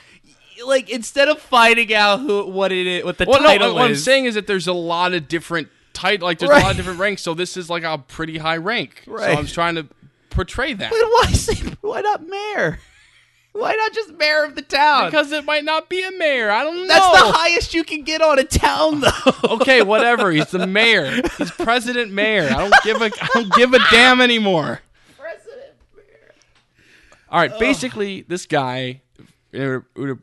[0.64, 3.90] like, instead of finding out who, what it is, what the Well, no, title what
[3.90, 6.76] I'm saying is that there's a lot of different titles, like there's a lot of
[6.76, 7.22] different ranks.
[7.22, 9.02] So this is like a pretty high rank.
[9.06, 9.88] So I'm trying to
[10.30, 12.78] portray that But why say, why not mayor?
[13.52, 15.10] Why not just mayor of the town?
[15.10, 16.50] because it might not be a mayor.
[16.50, 16.86] I don't know.
[16.86, 19.10] that's the highest you can get on a town, though.
[19.44, 20.30] okay, whatever.
[20.30, 21.20] He's the mayor.
[21.36, 22.48] He's president mayor.
[22.48, 24.80] I don't give a I don't give a damn anymore.
[25.18, 26.34] President mayor.
[27.28, 29.02] All right, basically, this guy,
[29.54, 30.14] uh, uh,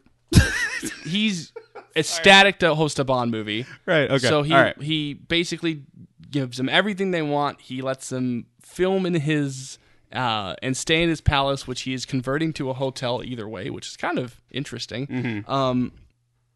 [1.04, 1.54] he's
[1.96, 3.65] ecstatic to host a Bond movie.
[3.86, 4.28] Right, okay.
[4.28, 4.82] So he All right.
[4.82, 5.84] he basically
[6.32, 7.62] gives them everything they want.
[7.62, 9.78] He lets them film in his
[10.13, 13.69] uh, and stay in his palace, which he is converting to a hotel either way,
[13.69, 15.08] which is kind of interesting.
[15.08, 15.52] Mm-hmm.
[15.52, 15.91] Um,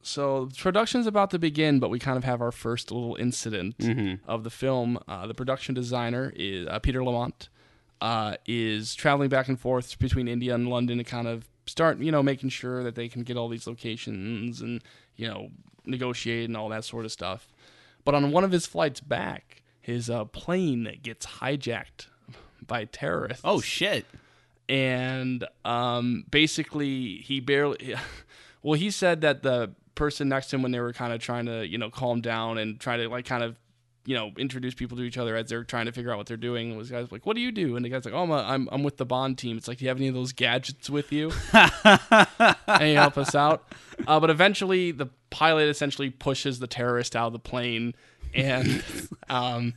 [0.02, 3.78] so the production's about to begin, but we kind of have our first little incident
[3.78, 4.30] Mm-hmm.
[4.30, 5.00] of the film.
[5.08, 7.50] Uh, the production designer is uh, Peter Lamont.
[8.02, 12.12] Uh, is traveling back and forth between India and London to kind of start, you
[12.12, 14.84] know, making sure that they can get all these locations and
[15.16, 15.48] you know
[15.86, 17.48] negotiate and all that sort of stuff.
[18.04, 22.08] But on one of his flights back, his uh, plane gets hijacked
[22.67, 23.41] by terrorists.
[23.45, 24.06] Oh shit!
[24.69, 27.95] and um, basically he barely
[28.63, 31.45] well he said that the person next to him when they were kind of trying
[31.45, 33.60] to you know calm down and try to like kind of
[34.06, 36.36] you know introduce people to each other as they're trying to figure out what they're
[36.38, 37.76] doing was guys like what do you do?
[37.76, 39.58] And the guy's like oh I'm, a, I'm, I'm with the bond team.
[39.58, 41.32] It's like do you have any of those gadgets with you?
[42.65, 43.71] And you help us out?
[44.08, 47.93] Uh, but eventually the pilot essentially pushes the terrorist out of the plane
[48.34, 48.84] and
[49.30, 49.73] um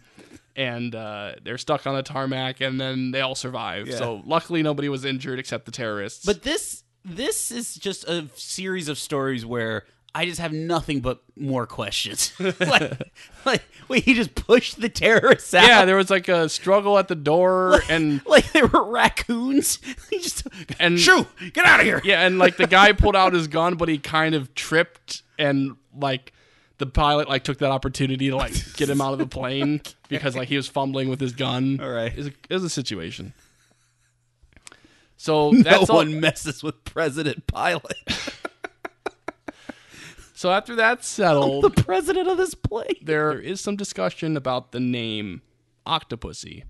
[0.56, 4.88] and uh, they're stuck on the tarmac and then they all survive so luckily nobody
[4.88, 9.84] was injured except the terrorists But this this is just a series of stories where
[10.14, 12.32] I just have nothing but more questions.
[12.58, 13.12] like,
[13.44, 15.68] like, wait, he just pushed the terrorists out.
[15.68, 19.78] yeah there was like a struggle at the door and like they were raccoons.
[20.10, 20.46] he just
[20.80, 22.00] And- shoo, get out of here.
[22.02, 25.76] yeah and like the guy pulled out his gun but he kind of tripped and
[25.94, 26.32] like
[26.78, 30.36] the pilot like took that opportunity to like get him out of the plane because
[30.36, 31.80] like he was fumbling with his gun.
[31.80, 32.12] All right.
[32.12, 33.32] it was a, it was a situation.
[35.16, 35.96] So No that's all.
[35.96, 37.96] one messes with President Pilot.
[40.38, 42.98] So after that's settled, the president of this plane.
[43.00, 45.40] there is some discussion about the name
[45.86, 46.64] Octopussy.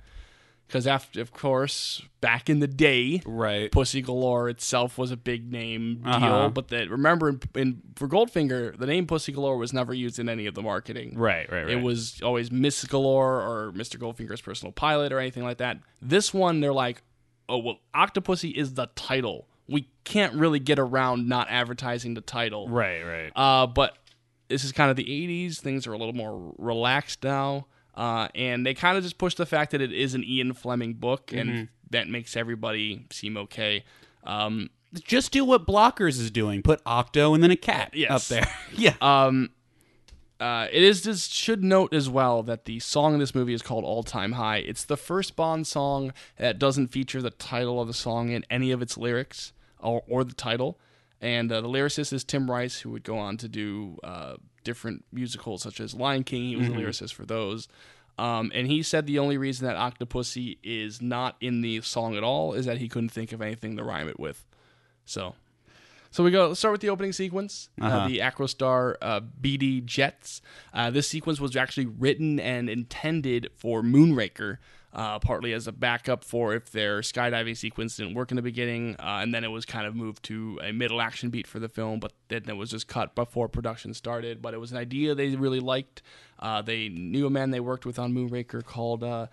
[0.66, 3.70] Because after, of course, back in the day, Right.
[3.70, 6.12] Pussy Galore itself was a big name deal.
[6.12, 6.48] Uh-huh.
[6.48, 10.28] But that remember, in, in for Goldfinger, the name Pussy Galore was never used in
[10.28, 11.16] any of the marketing.
[11.16, 11.70] Right, right, right.
[11.70, 13.98] It was always Miss Galore or Mr.
[13.98, 15.78] Goldfinger's personal pilot or anything like that.
[16.02, 17.02] This one, they're like,
[17.48, 19.46] oh well, Octopussy is the title.
[19.68, 22.68] We can't really get around not advertising the title.
[22.68, 23.32] Right, right.
[23.36, 23.96] Uh, but
[24.48, 25.58] this is kind of the 80s.
[25.58, 27.66] Things are a little more relaxed now.
[27.96, 30.94] Uh, and they kind of just push the fact that it is an Ian Fleming
[30.94, 33.84] book, and that makes everybody seem okay.
[34.24, 36.62] Um, Just do what Blockers is doing.
[36.62, 38.10] Put Octo and then a cat Yes.
[38.10, 38.52] up there.
[38.76, 38.94] yeah.
[39.00, 39.50] um,
[40.38, 43.62] uh, it is just should note as well that the song in this movie is
[43.62, 44.58] called All Time High.
[44.58, 48.70] It's the first Bond song that doesn't feature the title of the song in any
[48.70, 50.78] of its lyrics or, or the title.
[51.22, 54.34] And uh, the lyricist is Tim Rice, who would go on to do uh,
[54.66, 56.42] different musicals such as Lion King.
[56.50, 57.68] He was the lyricist for those.
[58.18, 62.22] Um, and he said the only reason that Octopussy is not in the song at
[62.22, 64.44] all is that he couldn't think of anything to rhyme it with.
[65.04, 65.34] So,
[66.10, 66.48] so we go.
[66.48, 68.08] Let's start with the opening sequence, uh Uh-huh.
[68.08, 70.40] the Acrostar uh, BD jets.
[70.72, 74.56] Uh, this sequence was actually written and intended for Moonraker,
[74.96, 78.96] uh, partly as a backup for if their skydiving sequence didn't work in the beginning,
[78.98, 81.68] uh, and then it was kind of moved to a middle action beat for the
[81.68, 84.40] film, but then it was just cut before production started.
[84.40, 86.00] But it was an idea they really liked.
[86.38, 89.26] Uh, they knew a man they worked with on Moonraker called uh,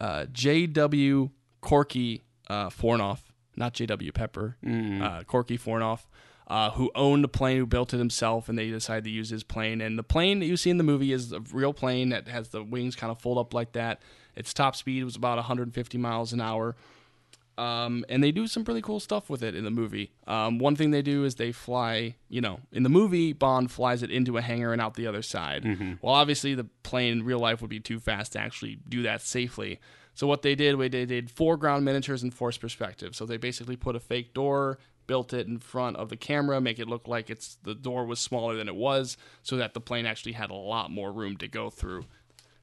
[0.00, 1.30] uh, J.W.
[1.60, 3.20] Corky uh, Fornof,
[3.54, 4.10] not J.W.
[4.10, 4.56] Pepper,
[5.02, 6.00] uh, Corky Fornof,
[6.48, 9.44] uh, who owned the plane, who built it himself, and they decided to use his
[9.44, 9.80] plane.
[9.80, 12.48] And the plane that you see in the movie is a real plane that has
[12.48, 14.02] the wings kind of fold up like that.
[14.40, 16.74] Its top speed was about 150 miles an hour.
[17.58, 20.12] Um, and they do some really cool stuff with it in the movie.
[20.26, 24.02] Um, one thing they do is they fly, you know, in the movie, Bond flies
[24.02, 25.64] it into a hangar and out the other side.
[26.00, 29.20] Well, obviously, the plane in real life would be too fast to actually do that
[29.20, 29.78] safely.
[30.14, 33.14] So, what they did, they did foreground miniatures and forced perspective.
[33.14, 36.78] So, they basically put a fake door, built it in front of the camera, make
[36.78, 40.06] it look like it's the door was smaller than it was, so that the plane
[40.06, 42.06] actually had a lot more room to go through.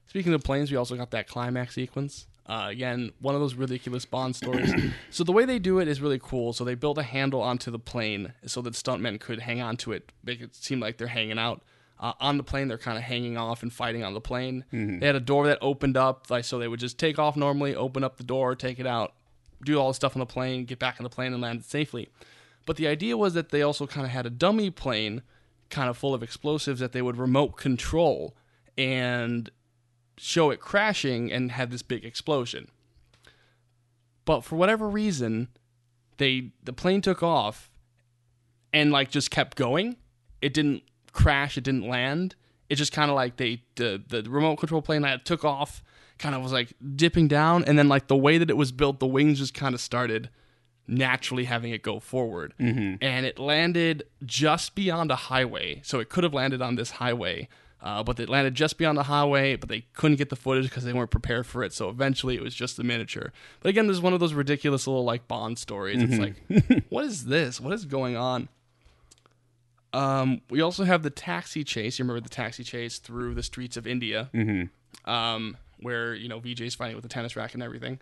[0.08, 2.26] Speaking of planes, we also got that climax sequence.
[2.46, 4.72] Uh, again, one of those ridiculous Bond stories.
[5.10, 6.54] so the way they do it is really cool.
[6.54, 9.92] So they built a handle onto the plane so that stuntmen could hang on to
[9.92, 11.62] it, make it seem like they're hanging out.
[12.00, 14.64] Uh, on the plane, they're kind of hanging off and fighting on the plane.
[15.00, 17.74] They had a door that opened up, like so they would just take off normally,
[17.74, 19.14] open up the door, take it out,
[19.64, 21.64] do all the stuff on the plane, get back on the plane, and land it
[21.66, 22.08] safely.
[22.64, 25.22] But the idea was that they also kind of had a dummy plane,
[25.70, 28.34] kind of full of explosives that they would remote control
[28.78, 29.50] and
[30.18, 32.68] show it crashing and have this big explosion.
[34.24, 35.48] But for whatever reason,
[36.18, 37.70] they the plane took off
[38.72, 39.96] and like just kept going.
[40.42, 42.34] It didn't crash, it didn't land.
[42.68, 45.82] It just kind of like they the the remote control plane that took off
[46.18, 48.98] kind of was like dipping down and then like the way that it was built
[48.98, 50.28] the wings just kind of started
[50.88, 52.54] naturally having it go forward.
[52.58, 52.96] Mm-hmm.
[53.00, 55.80] And it landed just beyond a highway.
[55.84, 57.48] So it could have landed on this highway.
[57.80, 60.82] Uh, but it landed just beyond the highway, but they couldn't get the footage because
[60.84, 61.72] they weren't prepared for it.
[61.72, 63.32] So eventually, it was just a miniature.
[63.60, 66.02] But again, this is one of those ridiculous little like Bond stories.
[66.02, 67.60] It's like, what is this?
[67.60, 68.48] What is going on?
[69.92, 71.98] Um, we also have the taxi chase.
[71.98, 74.28] You remember the taxi chase through the streets of India,
[75.04, 78.00] um, where you know VJ's fighting with the tennis racket and everything.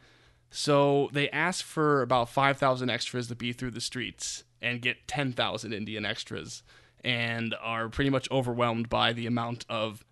[0.50, 5.06] So they asked for about five thousand extras to be through the streets and get
[5.06, 6.62] ten thousand Indian extras,
[7.06, 10.04] and are pretty much overwhelmed by the amount of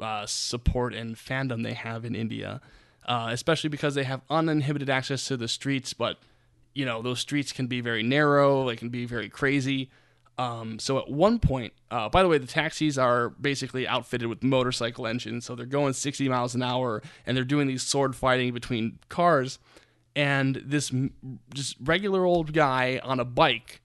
[0.00, 2.62] uh, support and fandom they have in India,
[3.06, 5.92] uh, especially because they have uninhibited access to the streets.
[5.92, 6.16] But
[6.72, 9.90] you know those streets can be very narrow; they can be very crazy.
[10.36, 14.42] Um, so at one point, uh, by the way, the taxis are basically outfitted with
[14.42, 18.52] motorcycle engines, so they're going 60 miles an hour, and they're doing these sword fighting
[18.52, 19.58] between cars.
[20.16, 20.90] And this
[21.52, 23.80] just regular old guy on a bike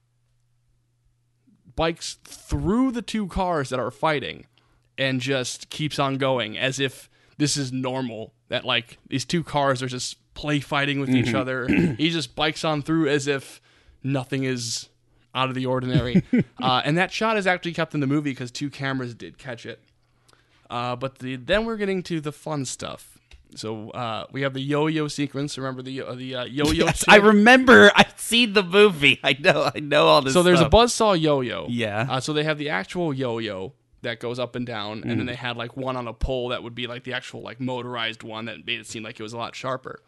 [1.75, 4.45] bikes through the two cars that are fighting
[4.97, 9.81] and just keeps on going as if this is normal that like these two cars
[9.81, 11.67] are just play fighting with each other.
[11.67, 13.61] He just bikes on through as if
[14.03, 14.89] nothing is
[15.35, 16.23] out of the ordinary.
[16.61, 19.65] Uh, and that shot is actually kept in the movie because two cameras did catch
[19.65, 19.81] it.
[20.69, 23.18] Uh, but the, then we're getting to the fun stuff
[23.55, 27.03] so uh, we have the yo-yo sequence remember the uh, the uh, yo-yo Yes.
[27.07, 27.91] I remember.
[27.95, 29.19] I've seen the movie.
[29.23, 29.71] I know.
[29.73, 30.33] I know all this.
[30.33, 30.71] so there's a stuff.
[30.71, 32.05] buzzsaw yo-yo Yeah.
[32.09, 35.35] uh, so they have the actual yo-yo that goes up and down, and then they
[35.35, 38.45] had like one on a pole that would be like the actual like motorized one
[38.45, 40.01] that made it seem like it was a lot sharper.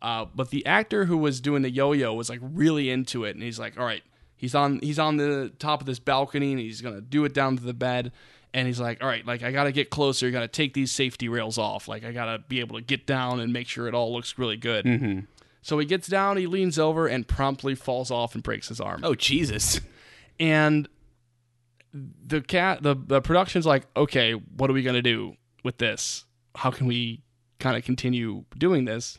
[0.00, 3.42] Uh, but the actor who was doing the yo-yo was like really into it, and
[3.42, 4.02] he's like, "All right,
[4.36, 7.56] he's on he's on the top of this balcony, and he's gonna do it down
[7.56, 8.12] to the bed."
[8.54, 10.24] And he's like, "All right, like I gotta get closer.
[10.24, 11.88] You gotta take these safety rails off.
[11.88, 14.56] Like I gotta be able to get down and make sure it all looks really
[14.56, 15.20] good." Mm-hmm.
[15.60, 19.00] So he gets down, he leans over, and promptly falls off and breaks his arm
[19.02, 19.80] Oh Jesus!
[20.38, 20.88] and
[21.92, 26.24] the cat the, the production's like okay what are we going to do with this
[26.56, 27.22] how can we
[27.60, 29.18] kind of continue doing this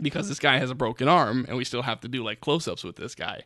[0.00, 2.82] because this guy has a broken arm and we still have to do like close-ups
[2.84, 3.42] with this guy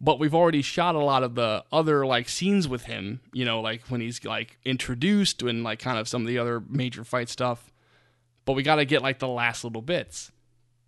[0.00, 3.60] but we've already shot a lot of the other like scenes with him you know
[3.60, 7.28] like when he's like introduced and like kind of some of the other major fight
[7.28, 7.70] stuff
[8.44, 10.32] but we got to get like the last little bits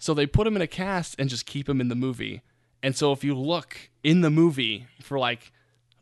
[0.02, 2.42] so they put him in a cast and just keep him in the movie.
[2.82, 5.52] And so if you look in the movie for like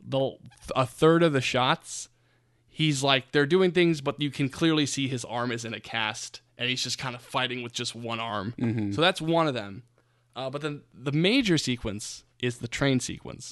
[0.03, 0.37] the
[0.75, 2.09] a third of the shots,
[2.67, 5.79] he's like they're doing things, but you can clearly see his arm is in a
[5.79, 8.55] cast, and he's just kind of fighting with just one arm.
[8.91, 9.83] So that's one of them.
[10.35, 13.51] Uh, but then the major sequence is the train sequence.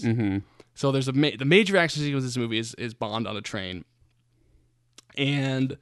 [0.75, 3.35] So there's a ma- the major action sequence in this movie is is Bond on
[3.35, 3.83] a train,
[5.17, 5.77] and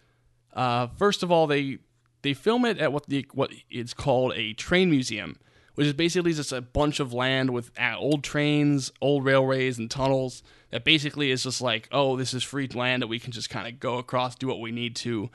[0.53, 1.79] uh, first of all they
[2.21, 5.37] they film it at what the what is called a train museum,
[5.75, 9.89] which is basically just a bunch of land with uh, old trains, old railways, and
[9.91, 10.43] tunnels.
[10.71, 13.67] That basically is just like, oh, this is free land that we can just kind
[13.67, 15.29] of go across, do what we need to.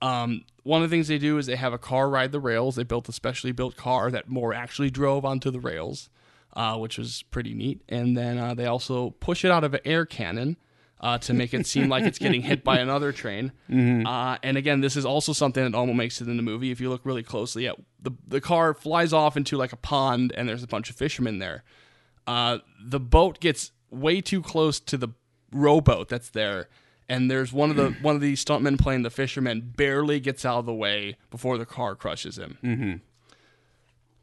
[0.00, 2.76] Um, one of the things they do is they have a car ride the rails.
[2.76, 6.08] They built a specially built car that more actually drove onto the rails,
[6.58, 7.80] uh, which was pretty neat.
[7.88, 10.56] And then uh, they also push it out of an air cannon
[11.00, 13.52] uh, to make it seem like it's getting hit by another train.
[14.04, 16.72] Uh, and again, this is also something that almost makes it in the movie.
[16.72, 20.32] If you look really closely at the the car flies off into like a pond,
[20.36, 21.62] and there's a bunch of fishermen there.
[22.26, 25.10] Uh, the boat gets way too close to the
[25.52, 26.68] rowboat that's there,
[27.08, 30.58] and there's one of the one of the stuntmen playing the fisherman barely gets out
[30.58, 32.58] of the way before the car crushes him.
[32.64, 32.96] Mm-hmm.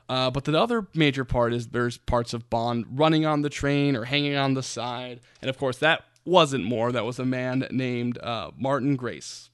[0.07, 3.95] Uh, but the other major part is there's parts of Bond running on the train
[3.95, 6.91] or hanging on the side, and of course that wasn't Moore.
[6.91, 9.49] That was a man named uh, Martin Grace.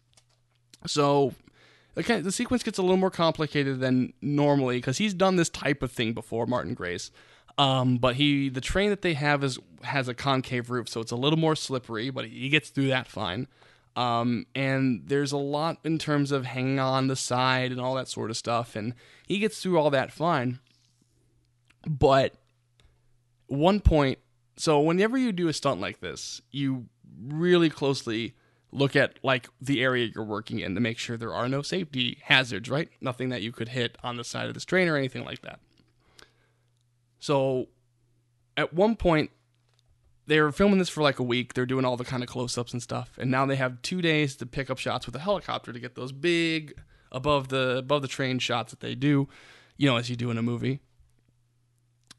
[0.85, 1.33] So
[1.97, 5.81] okay, the sequence gets a little more complicated than normally because he's done this type
[5.81, 7.11] of thing before, Martin Grace.
[7.57, 11.11] Um, but he the train that they have is has a concave roof, so it's
[11.11, 13.47] a little more slippery, but he gets through that fine.
[13.95, 18.07] Um, and there's a lot in terms of hanging on the side and all that
[18.07, 18.93] sort of stuff, and
[19.27, 20.59] he gets through all that fine.
[21.85, 22.35] But
[23.47, 24.19] one point,
[24.55, 26.85] so whenever you do a stunt like this, you
[27.27, 28.35] really closely
[28.71, 32.19] look at like the area you're working in to make sure there are no safety
[32.23, 32.89] hazards, right?
[33.01, 35.59] Nothing that you could hit on the side of this train or anything like that.
[37.19, 37.67] So
[38.55, 39.31] at one point
[40.27, 41.53] they were filming this for like a week.
[41.53, 44.35] They're doing all the kind of close-ups and stuff, and now they have two days
[44.37, 46.73] to pick up shots with a helicopter to get those big
[47.11, 49.27] above the above the train shots that they do,
[49.77, 50.79] you know, as you do in a movie.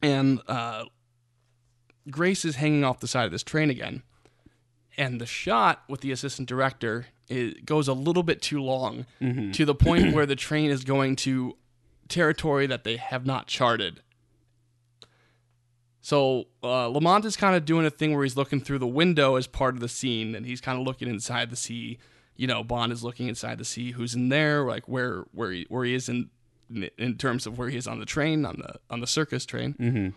[0.03, 0.85] And uh,
[2.11, 4.03] Grace is hanging off the side of this train again,
[4.97, 9.07] and the shot with the assistant director it goes a little bit too long
[9.53, 11.57] to the point where the train is going to
[12.09, 14.01] territory that they have not charted.
[16.03, 19.37] So uh, Lamont is kind of doing a thing where he's looking through the window
[19.37, 21.99] as part of the scene, and he's kind of looking inside the sea.
[22.37, 23.93] You know, Bond is looking inside the sea.
[23.93, 24.65] Who's in there?
[24.65, 26.29] Like where where he where he is in
[26.99, 29.75] in terms of where he is on the train on the on the circus train,
[29.75, 30.09] mm-hmm.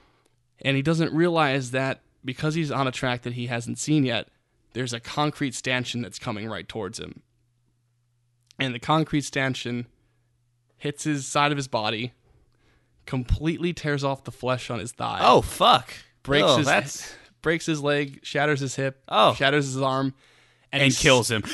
[0.64, 4.30] and he doesn't realize that because he's on a track that he hasn't seen yet,
[4.74, 7.22] there's a concrete stanchion that's coming right towards him,
[8.58, 9.86] and the concrete stanchion
[10.78, 12.14] hits his side of his body,
[13.06, 15.94] completely tears off the flesh on his thigh Oh fuck!
[16.24, 19.34] breaks Oh, his that's breaks his leg, shatters his hip, Oh.
[19.36, 20.14] shatters his arm,
[20.72, 21.44] and, and kills him.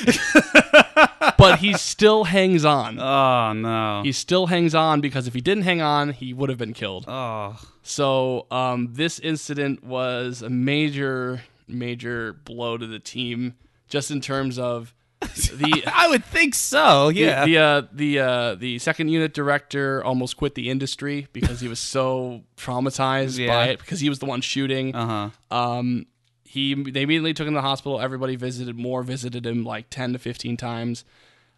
[1.38, 3.00] But he still hangs on.
[3.00, 4.02] oh no!
[4.04, 7.04] He still hangs on because if he didn't hang on, he would have been killed.
[7.08, 13.54] Oh So um, this incident was a major, major blow to the team,
[13.88, 17.08] just in terms of the I would think so.
[17.08, 17.44] Yeah.
[17.44, 21.78] The uh, the uh, the second unit director almost quit the industry because he was
[21.78, 23.48] so traumatized Yeah.
[23.48, 24.94] by it because he was the one shooting.
[24.94, 25.56] uh huh.
[25.56, 26.06] Um,
[26.44, 28.00] he they immediately took him to the hospital.
[28.00, 31.04] Everybody visited Moore, visited him like ten to fifteen times.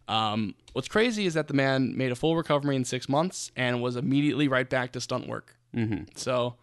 [0.07, 3.81] Um, what's crazy is that the man made a full recovery in six months and
[3.83, 5.57] was immediately right back to stunt work.
[5.75, 6.05] Mm-hmm.
[6.15, 6.57] So,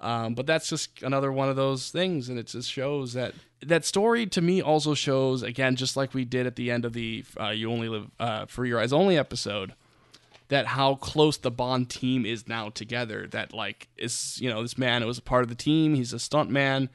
[0.00, 3.34] um, but that's just another one of those things, and it just shows that
[3.66, 6.92] that story to me also shows again, just like we did at the end of
[6.92, 9.74] the uh, "You Only Live uh, for Your Eyes Only" episode,
[10.48, 13.26] that how close the Bond team is now together.
[13.26, 15.94] That like is you know this man was a part of the team.
[15.94, 16.88] He's a stunt man,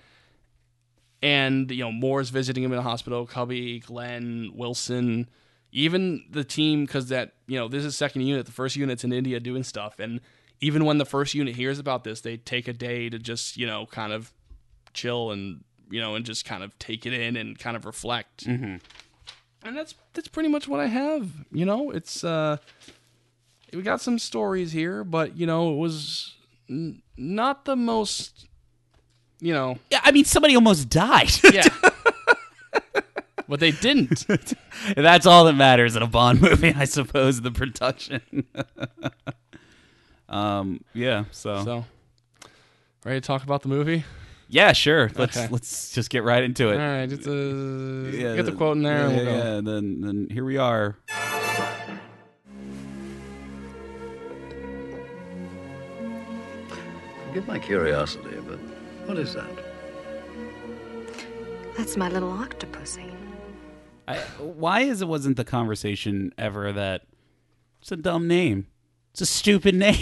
[1.22, 3.26] and you know Moore's visiting him in the hospital.
[3.26, 5.30] Cubby, Glenn, Wilson,
[5.72, 8.46] even the team because that you know this is second unit.
[8.46, 10.22] The first unit's in India doing stuff, and
[10.62, 13.68] even when the first unit hears about this, they take a day to just you
[13.68, 14.32] know kind of
[14.94, 18.46] chill and you know and just kind of take it in and kind of reflect.
[18.46, 18.78] Mm-hmm.
[19.66, 21.30] And that's that's pretty much what I have.
[21.52, 22.58] You know, it's uh,
[23.72, 26.36] we got some stories here, but you know it was
[26.70, 28.48] n- not the most.
[29.40, 31.30] You know, Yeah, I mean, somebody almost died.
[31.52, 31.68] yeah.
[33.50, 34.26] but they didn't.
[34.96, 37.42] That's all that matters in a Bond movie, I suppose.
[37.42, 38.22] The production.
[40.30, 40.84] um.
[40.94, 41.26] Yeah.
[41.32, 41.64] So.
[41.64, 41.86] So,
[43.04, 44.06] ready to talk about the movie?
[44.54, 44.72] Yeah.
[44.74, 45.10] Sure.
[45.16, 45.48] Let's Okay.
[45.52, 46.74] let's just get right into it.
[46.74, 49.48] All right, just uh, Yeah, get the quote in there, Yeah, and we'll yeah, go.
[49.56, 50.96] yeah, Then then here we are.
[57.28, 58.60] Forgive my curiosity, but
[59.08, 59.50] what is that?
[61.78, 63.12] That's my little octopusy.
[64.08, 67.04] I, why is it wasn't the conversation ever that
[67.82, 68.68] it's a dumb name?
[69.12, 69.98] It's a stupid name.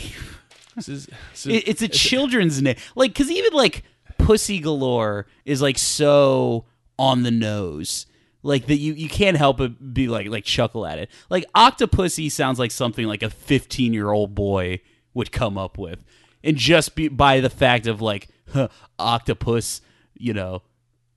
[0.76, 2.76] This is, this is- It, it's a children's name.
[2.96, 3.84] Like, because even like
[4.22, 6.66] Pussy Galore is like so
[6.98, 8.06] on the nose.
[8.44, 11.10] Like that, you, you can't help but be like like chuckle at it.
[11.30, 14.82] Like Octopussy sounds like something like a fifteen year old boy
[15.14, 16.04] would come up with,
[16.44, 19.82] and just be by the fact of like huh, octopus,
[20.16, 20.64] you know,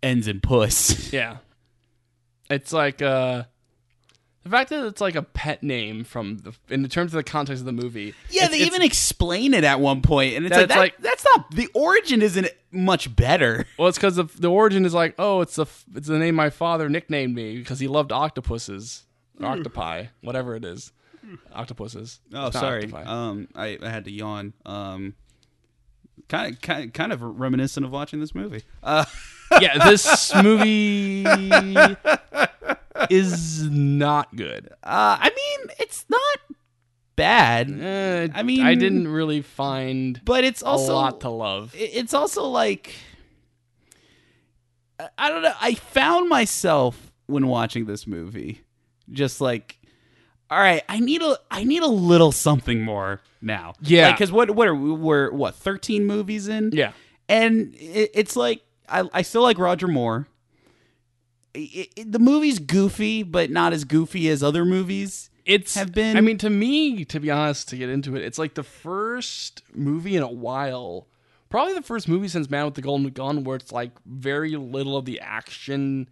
[0.03, 1.13] ends in puss.
[1.13, 1.39] yeah.
[2.51, 3.45] It's like uh,
[4.45, 7.61] the fact that it's like a pet name from the in terms of the context
[7.61, 8.15] of the movie.
[8.31, 11.25] Yeah, they even explain it at one point, and it's That's like, that, like- that's
[11.35, 12.21] not the origin.
[12.23, 13.65] Isn't much better?
[13.79, 16.51] Well, it's because the, the origin is like, oh, it's the it's the name my
[16.51, 19.05] father nicknamed me because he loved octopuses,
[19.41, 20.93] or octopi, whatever it is,
[21.53, 22.21] octopuses.
[22.33, 22.85] Oh, sorry.
[22.85, 23.05] octopi.
[23.05, 24.53] Um, I, I had to yawn.
[24.67, 25.15] Um,
[26.29, 28.63] kind of, kind, kind of reminiscent of watching this movie.
[28.83, 29.05] Uh,
[29.61, 31.25] yeah, this movie
[33.11, 34.69] is not good.
[34.83, 36.57] uh, I mean, it's not
[37.17, 41.73] bad, Eh, I mean- I didn't really find but it's also a lot to love.
[41.77, 42.95] It's also like
[45.19, 45.53] I- don't know.
[45.61, 48.63] I found myself when watching this movie,
[49.11, 49.79] just like,
[50.51, 53.75] all right, I need a, I need a little something more now.
[53.81, 54.13] Yeah.
[54.13, 54.93] because what, what are we?
[54.93, 56.71] We're what thirteen movies in?
[56.73, 56.93] Yeah.
[57.29, 60.29] and it, it's like I, I still like Roger Moore.
[61.55, 65.31] It, it- the movie's goofy, but not as goofy as other movies.
[65.45, 68.39] it's have been- I mean, to me, to be honest, to get into it, it's
[68.39, 71.07] like the first movie in a while.
[71.51, 74.97] Probably the first movie since Man with the Golden Gun where it's like very little
[74.97, 76.09] of the action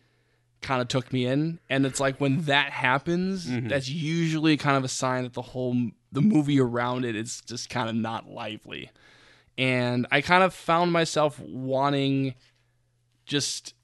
[0.60, 3.66] kind of took me in, and it's like when that happens, mm-hmm.
[3.68, 7.68] that's usually kind of a sign that the whole the movie around it is just
[7.68, 8.90] kind of not lively.
[9.58, 12.34] And I kind of found myself wanting
[13.26, 13.74] just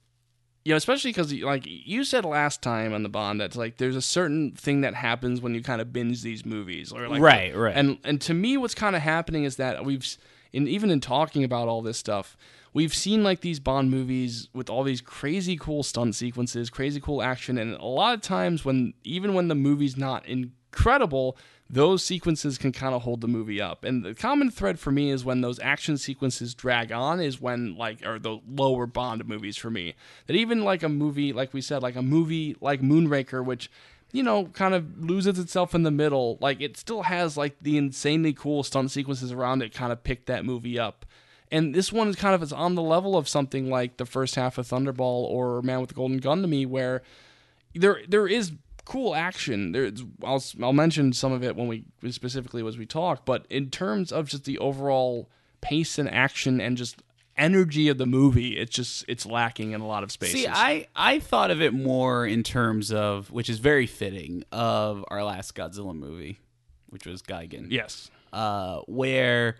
[0.68, 3.96] you know, especially because like you said last time on the bond, that's like there's
[3.96, 7.56] a certain thing that happens when you kind of binge these movies, or like Right,
[7.56, 7.74] right.
[7.74, 10.06] And and to me, what's kind of happening is that we've,
[10.52, 12.36] in even in talking about all this stuff,
[12.74, 17.22] we've seen like these Bond movies with all these crazy cool stunt sequences, crazy cool
[17.22, 20.28] action, and a lot of times when even when the movie's not
[20.72, 21.36] incredible,
[21.70, 23.84] those sequences can kind of hold the movie up.
[23.84, 27.76] And the common thread for me is when those action sequences drag on is when
[27.76, 29.94] like or the lower Bond movies for me.
[30.26, 33.70] That even like a movie like we said like a movie like Moonraker which
[34.12, 37.76] you know kind of loses itself in the middle, like it still has like the
[37.76, 41.04] insanely cool stunt sequences around it kind of pick that movie up.
[41.50, 44.34] And this one is kind of is on the level of something like the first
[44.34, 47.02] half of Thunderball or Man with the Golden Gun to me where
[47.74, 48.52] there there is
[48.88, 49.72] cool action.
[49.72, 53.68] There's I'll I'll mention some of it when we specifically as we talk, but in
[53.68, 55.28] terms of just the overall
[55.60, 57.02] pace and action and just
[57.36, 60.40] energy of the movie, it's just it's lacking in a lot of spaces.
[60.40, 65.04] See, I I thought of it more in terms of which is very fitting of
[65.08, 66.38] our last Godzilla movie,
[66.88, 67.66] which was Gigan.
[67.70, 68.10] yes.
[68.32, 69.56] uh, where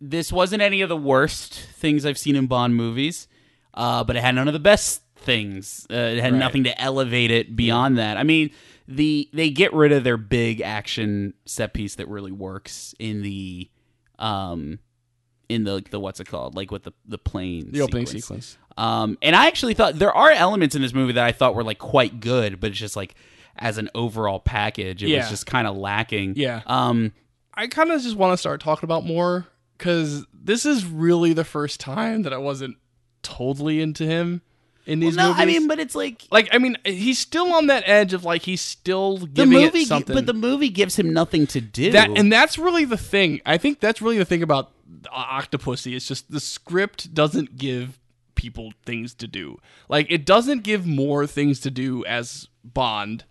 [0.00, 3.28] this wasn't any of the worst things I've seen in Bond movies,
[3.72, 5.86] uh, but it had none of the best things.
[5.90, 6.38] Uh, it had Right.
[6.38, 8.16] nothing to elevate it beyond that.
[8.16, 8.50] I mean,
[8.86, 13.68] the they get rid of their big action set piece that really works in the
[14.18, 14.78] um
[15.48, 18.56] in the the what's it called like with the the plane The opening sequence.
[18.76, 21.64] um, and I actually thought there are elements in this movie that I thought were
[21.64, 23.14] like quite good, but it's just like
[23.56, 25.18] as an overall package, it Yeah.
[25.20, 26.34] was just kind of lacking.
[26.36, 26.62] Yeah.
[26.66, 27.12] Um,
[27.54, 29.46] I kind of just want to start talking about Moore
[29.76, 32.76] because this is really the first time that I wasn't
[33.22, 34.42] totally into him
[34.88, 35.42] in these no, movies.
[35.42, 38.42] I mean, but it's like like I mean, he's still on that edge of like
[38.42, 40.14] he's still the giving movie, it something.
[40.14, 41.92] but the movie gives him nothing to do.
[41.92, 43.40] that and that's really the thing.
[43.44, 44.72] I think that's really the thing about
[45.04, 45.94] Octopussy.
[45.94, 48.00] It's just the script doesn't give
[48.34, 49.60] people things to do.
[49.90, 53.24] Like it doesn't give Moore things to do as Bond,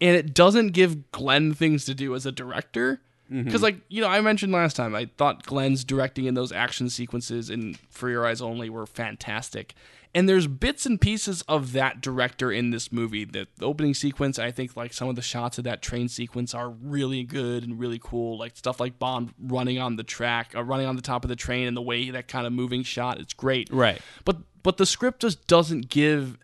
[0.00, 3.02] and it doesn't give Glenn things to do as a director.
[3.34, 3.44] Mm-hmm.
[3.44, 6.88] Because like you know, I mentioned last time, I thought Glenn's directing in those action
[6.88, 9.74] sequences in For Your Eyes Only were fantastic.
[10.16, 13.24] And there's bits and pieces of that director in this movie.
[13.24, 16.54] The, the opening sequence, I think, like some of the shots of that train sequence
[16.54, 18.38] are really good and really cool.
[18.38, 21.36] Like stuff like Bond running on the track, or running on the top of the
[21.36, 23.68] train, and the way that kind of moving shot, it's great.
[23.72, 24.00] Right.
[24.24, 26.38] But but the script just doesn't give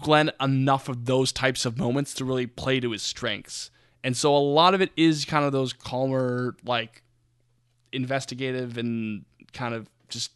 [0.00, 3.72] Glenn enough of those types of moments to really play to his strengths.
[4.02, 7.02] And so a lot of it is kind of those calmer, like
[7.92, 10.32] investigative and kind of just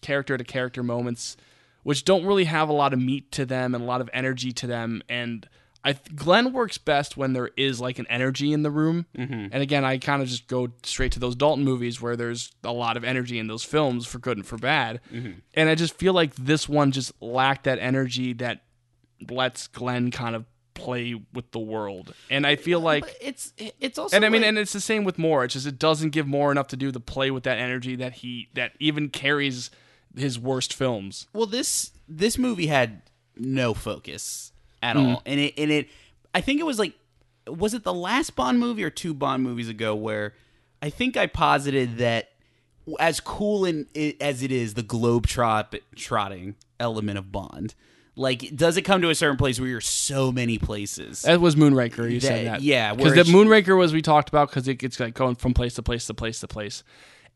[0.00, 1.36] character to character moments,
[1.82, 4.52] which don't really have a lot of meat to them and a lot of energy
[4.52, 5.02] to them.
[5.08, 5.48] And
[5.84, 9.06] I Glenn works best when there is like an energy in the room.
[9.18, 9.48] Mm-hmm.
[9.50, 12.72] And again, I kind of just go straight to those Dalton movies where there's a
[12.72, 15.00] lot of energy in those films for good and for bad.
[15.54, 18.62] And I just feel like this one just lacked that energy that
[19.28, 20.44] lets Glenn kind of
[20.74, 22.14] play with the world.
[22.30, 24.80] And I feel like But it's it's also and I mean, like- and it's the
[24.80, 25.44] same with Moore.
[25.44, 28.14] It's just it doesn't give Moore enough to do the play with that energy that
[28.14, 29.70] he that even carries
[30.16, 31.26] his worst films.
[31.32, 33.02] well this this movie had
[33.36, 34.52] no focus
[34.82, 35.06] at Mm.
[35.14, 35.88] all and it and it
[36.34, 36.92] i think it was like
[37.46, 40.34] was it the last bond movie or two bond movies ago where
[40.82, 42.28] i think i posited that
[43.00, 43.86] as cool in,
[44.20, 47.74] as it is the globe trot trotting element of bond
[48.14, 51.56] like does it come to a certain place where you're so many places That was
[51.56, 52.10] Moonraker.
[52.10, 55.00] You said That- that, yeah, because the Moonraker was we talked about because it gets
[55.00, 56.84] like going from place to place to place to place,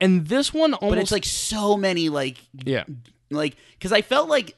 [0.01, 2.85] and this one almost but it's like so many like yeah.
[3.31, 4.55] like because I felt like,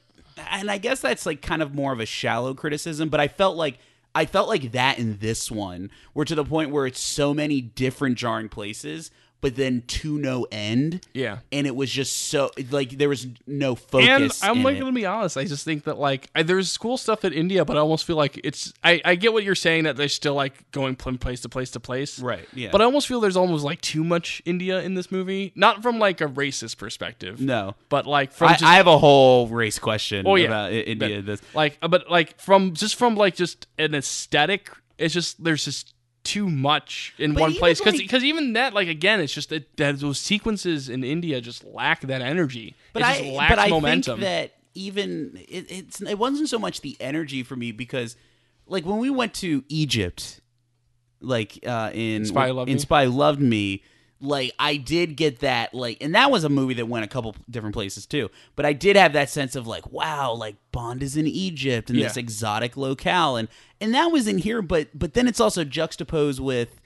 [0.51, 3.55] and I guess that's like kind of more of a shallow criticism, but I felt
[3.55, 3.77] like
[4.13, 7.61] I felt like that in this one, where to the point where it's so many
[7.61, 9.11] different jarring places,
[9.41, 11.05] but then to no end.
[11.13, 11.39] Yeah.
[11.51, 14.43] and it was just so like there was no focus.
[14.43, 14.49] And.
[14.49, 14.79] I'm like it.
[14.79, 15.37] gonna be honest.
[15.37, 18.15] I just think that like I, there's cool stuff in India, but I almost feel
[18.15, 18.73] like it's.
[18.83, 21.71] I, I get what you're saying that they're still like going from place to place
[21.71, 22.69] to place, Right, yeah.
[22.71, 25.99] But I almost feel there's almost like too much India in this movie, not from
[25.99, 27.75] like a racist perspective, no.
[27.89, 30.47] but like from I, just I have a whole race question Oh, yeah.
[30.47, 31.17] about India.
[31.17, 35.43] But, this like, uh, but like from just from like just an aesthetic, it's just
[35.43, 35.93] there's just
[36.29, 39.75] too much in But one place because like- even that like again it's just that,
[39.77, 42.75] that those sequences in India just lack that energy.
[42.93, 44.19] But it I, just lacks but I momentum.
[44.19, 48.15] think that even it, it's it wasn't so much the energy for me because,
[48.67, 50.39] like when we went to Egypt,
[51.19, 52.79] like uh, in Spy Loved in Me?
[52.79, 53.83] Spy Loved Me,
[54.21, 57.35] like I did get that like, and that was a movie that went a couple
[57.49, 58.29] different places too.
[58.55, 61.99] But I did have that sense of like, wow, like Bond is in Egypt and
[61.99, 63.47] this exotic locale, and
[63.79, 64.61] and that was in here.
[64.61, 66.81] But but then it's also juxtaposed with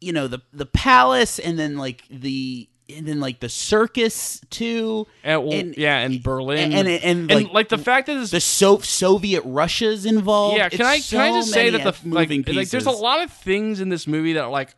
[0.00, 5.06] you know the the palace and then like the and then like the circus too
[5.24, 9.42] And, well, and- yeah, and Berlin, and- and, like, the fact that the so- Soviet
[9.44, 10.56] Russia's involved.
[10.58, 10.68] yeah.
[10.68, 13.32] Can I can I just say that the moving like, like there's a lot of
[13.32, 14.74] things in this movie that like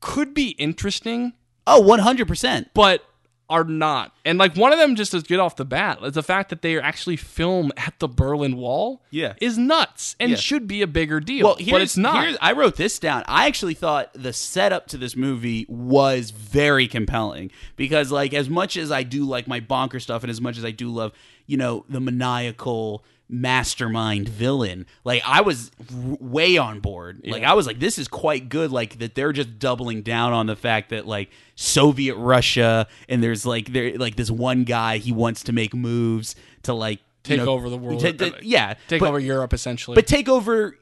[0.00, 1.32] could be interesting,
[1.66, 2.70] Oh, Oh, one hundred percent.
[2.74, 3.02] but
[3.48, 4.12] are not.
[4.24, 6.62] And like one of them just as good off the bat is the fact that
[6.62, 9.02] they actually film at the Berlin Wall.
[9.10, 9.34] Yeah.
[9.40, 10.36] is nuts and Yeah.
[10.36, 11.46] should be a bigger deal.
[11.46, 12.36] Well, here's, but it's not.
[12.42, 13.22] I wrote this down.
[13.28, 18.76] I actually thought the setup to this movie was very compelling because, like, as much
[18.76, 21.12] as I do like my bonker stuff, and as much as I do love,
[21.46, 27.22] you know, the maniacal mastermind villain, like, I was r- way on board.
[27.24, 28.70] Like, I was like, this is quite good.
[28.70, 33.46] Like that they're just doubling down on the fact that like Soviet Russia, and there's
[33.46, 37.44] like there like this one guy he wants to make moves to like you Take
[37.44, 37.98] know, over the world.
[38.02, 39.96] to- to- yeah, take but- over Europe essentially.
[39.96, 40.76] but take over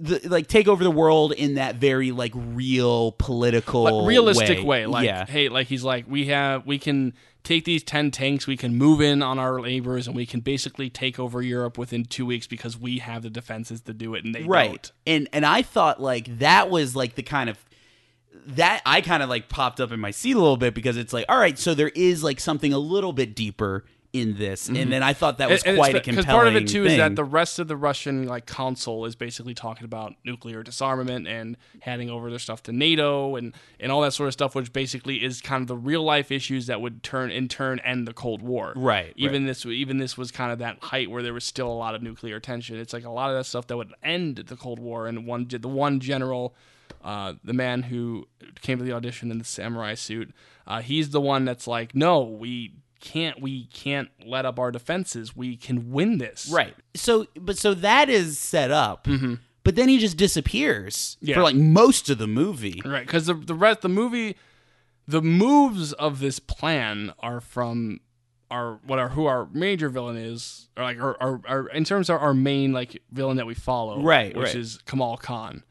[0.00, 4.86] the like take over the world in that very like real political like, realistic way.
[4.86, 7.14] Like, yeah hey, like he's like, we have, we can
[7.44, 10.90] take these ten tanks, we can move in on our neighbors, and we can basically
[10.90, 14.34] take over Europe within two weeks because we have the defenses to do it, and
[14.34, 14.92] they right don't.
[15.06, 17.58] and and i thought like that was like the kind of
[18.46, 21.12] that i kind of like popped up in my seat a little bit because it's
[21.12, 23.84] like all right so there is like something a little bit deeper
[24.14, 25.68] in this and then i thought that was Mm-hmm.
[25.68, 27.68] And- and quite a it's- compelling part of it too is that the rest of
[27.68, 32.62] the Russian like council is basically talking about nuclear disarmament and handing over their stuff
[32.64, 35.76] to NATO and and all that sort of stuff, which basically is kind of the
[35.76, 38.72] real life issues that would turn in turn end the Cold War.
[38.76, 41.74] Right, Even this even this was kind of that height where there was still a
[41.84, 42.78] lot of nuclear tension.
[42.78, 45.44] It's like a lot of that stuff that would end the Cold War and one
[45.44, 46.54] did the one general.
[47.04, 48.26] Uh, the man who
[48.62, 50.32] came to the audition in the samurai suit,
[50.66, 55.36] uh, he's the one that's like, no, we can't, we can't let up our defenses.
[55.36, 56.48] We can win this.
[56.52, 59.06] right so but so that is set up
[59.64, 61.28] but then he just disappears Mm-hmm.
[61.28, 61.34] Yeah.
[61.36, 64.36] for like most of the movie Right, because the the rest the movie,
[65.06, 68.00] the moves of this plan are from
[68.50, 72.08] our what our who our major villain is, or like our, our, our in terms
[72.08, 74.54] of our main like villain that we follow, Right, Which right.
[74.56, 75.62] is Kamal Khan,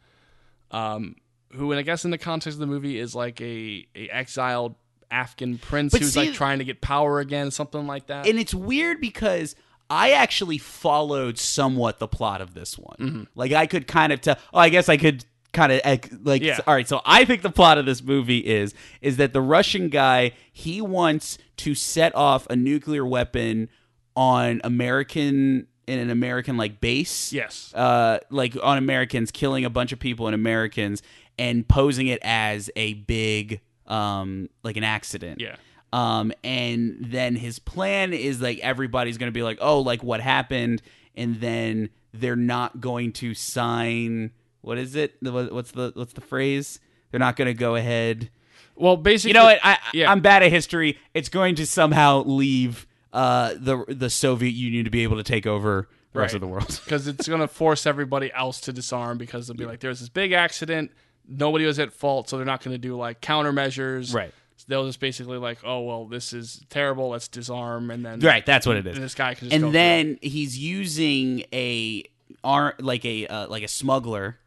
[0.71, 1.15] um,
[1.53, 4.75] who, and I guess in the context of the movie is like a a exiled
[5.11, 8.27] Afghan prince But who's see- like trying to get power again, something like that.
[8.27, 9.55] and it's weird because
[9.89, 12.97] I actually followed somewhat the plot of this one.
[12.99, 13.23] Mm-hmm.
[13.35, 14.35] Like I could kind of tell.
[14.53, 15.81] Oh, I guess I could kind of
[16.25, 16.41] like.
[16.41, 16.59] Yeah.
[16.67, 19.87] All right, so I think the plot of this movie is is that the Russian
[19.89, 23.69] guy he wants to set off a nuclear weapon
[24.15, 27.31] on American in an American like base.
[27.31, 27.73] Yes.
[27.73, 31.01] Uh, like on Americans, killing a bunch of people in Americans
[31.39, 35.39] and posing it as a big um like an accident.
[35.41, 35.55] Yeah.
[35.93, 40.81] Um, and then his plan is like everybody's gonna be like, oh, like what happened,
[41.15, 44.31] and then they're not going to sign.
[44.61, 45.15] What is it?
[45.21, 46.79] What's the what's the phrase?
[47.11, 48.29] They're not gonna go ahead.
[48.75, 49.59] well, basically, You know what?
[49.63, 50.11] I, yeah.
[50.11, 50.97] I'm bad at history.
[51.13, 55.47] It's going to somehow leave uh the the Soviet Union to be able to take
[55.47, 56.67] over the rest of the world.
[56.83, 60.09] because it's going to force everybody else to disarm because they'll be like, there's this
[60.09, 60.91] big accident,
[61.27, 64.13] nobody was at fault, so they're not going to do like countermeasures.
[64.13, 64.33] Right.
[64.67, 67.09] They'll just basically like, oh well, this is terrible.
[67.09, 68.95] Let's disarm, and then Right, that's what it is.
[68.95, 72.03] And this guy can just and through then he's using a
[72.43, 74.37] ar- like a uh, like a smuggler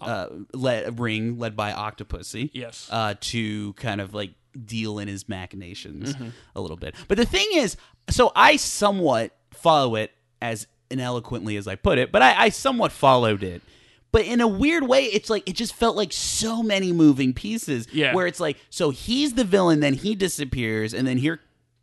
[0.00, 2.50] uh le- ring led by Octopussy.
[2.52, 2.88] Yes.
[2.90, 4.30] Uh to kind of like
[4.64, 6.28] deal in his machinations Mm-hmm.
[6.56, 6.94] a little bit.
[7.06, 7.76] But the thing is,
[8.10, 12.90] so I somewhat follow it as ineloquently as I put it, but I, I somewhat
[12.92, 13.62] followed it.
[14.10, 17.86] But in a weird way, it's like it just felt like so many moving pieces.
[17.92, 18.14] Yeah.
[18.14, 21.40] Where it's like, so he's the villain, then he disappears, and then here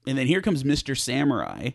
[0.08, 0.98] and then here comes Mr.
[0.98, 1.72] Samurai,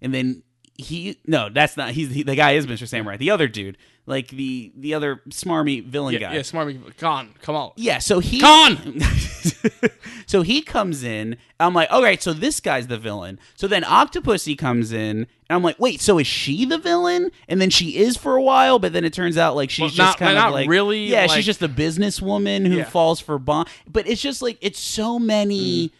[0.00, 0.42] and then
[0.76, 2.86] he no, that's not he's he, the guy is Mr.
[2.88, 6.34] Samurai, the other dude, like the the other smarmy villain yeah, guy.
[6.34, 6.74] yeah, smart.
[6.98, 7.72] Khan, come on.
[7.76, 9.00] Yeah, so he Khan!
[10.26, 11.36] so he comes in.
[11.60, 13.38] I'm like, all right, so this guy's the villain.
[13.54, 17.30] So then Octopussy comes in, and I'm like, wait, so is she the villain?
[17.48, 19.88] And then she is for a while, but then it turns out like she's Well,
[19.90, 22.84] just not- kind not of like really, Yeah, like- she's just a businesswoman who Yeah.
[22.84, 23.68] falls for Bond.
[23.90, 25.92] But it's just like it's so many Mm.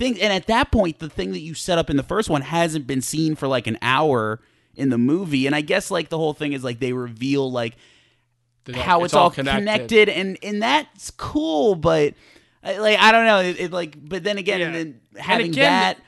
[0.00, 2.86] And at that point, the thing that you set up in the first one hasn't
[2.86, 4.40] been seen for like an hour
[4.74, 7.76] in the movie, and I guess like the whole thing is like they reveal like
[8.66, 10.08] It's how it's, all connected.
[10.08, 12.14] and and that's cool but
[12.64, 15.98] like i don't know it, it like but then again and then having again, that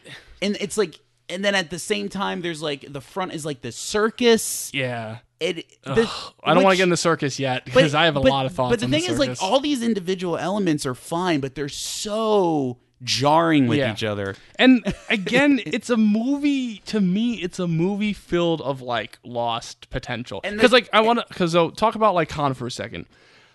[0.43, 0.99] and it's like
[1.31, 5.19] and then at the same time there's like the front is like the circus Yeah.
[5.39, 6.11] it Ugh, the,
[6.45, 8.45] I don't want to get in the circus yet because I have a but- lot
[8.47, 8.71] of thoughts.
[8.73, 12.77] but the thing the is like all these individual elements are fine but they're so
[13.03, 13.93] jarring with Yeah.
[13.93, 16.79] each other And again, it's a movie.
[16.87, 20.41] To me, it's a movie filled of like lost potential.
[20.43, 23.07] Because like I want to, because so talk about like Khan for a second.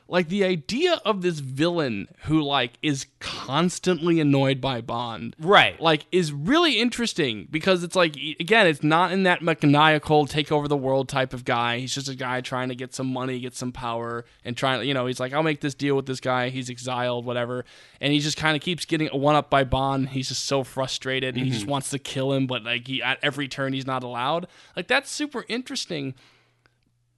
[0.07, 5.79] Like the idea of this villain who like is constantly annoyed by Bond, Right.
[5.81, 10.67] Like is really interesting because it's like again, it's not in that maniacal take over
[10.67, 11.79] the world type of guy.
[11.79, 14.87] He's just a guy trying to get some money, get some power, and trying.
[14.87, 16.49] You know, he's like, I'll make this deal with this guy.
[16.49, 17.65] He's exiled, whatever,
[17.99, 20.09] and he just kind of keeps getting one up by Bond.
[20.09, 21.35] He's just so frustrated.
[21.35, 21.53] and He Mm-hmm.
[21.53, 24.47] just wants to kill him, but like he, at every turn, he's not allowed.
[24.75, 26.13] Like that's super interesting.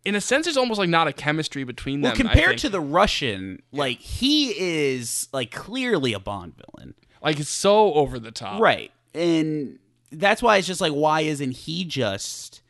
[0.07, 2.27] In a sense, there's almost like not a chemistry between well them.
[2.27, 7.49] I compared to the russian like he is like clearly a bond villain like it's
[7.49, 8.91] so over the top, Right.
[9.13, 9.79] And
[10.11, 12.61] that's why it's just like, why isn't he just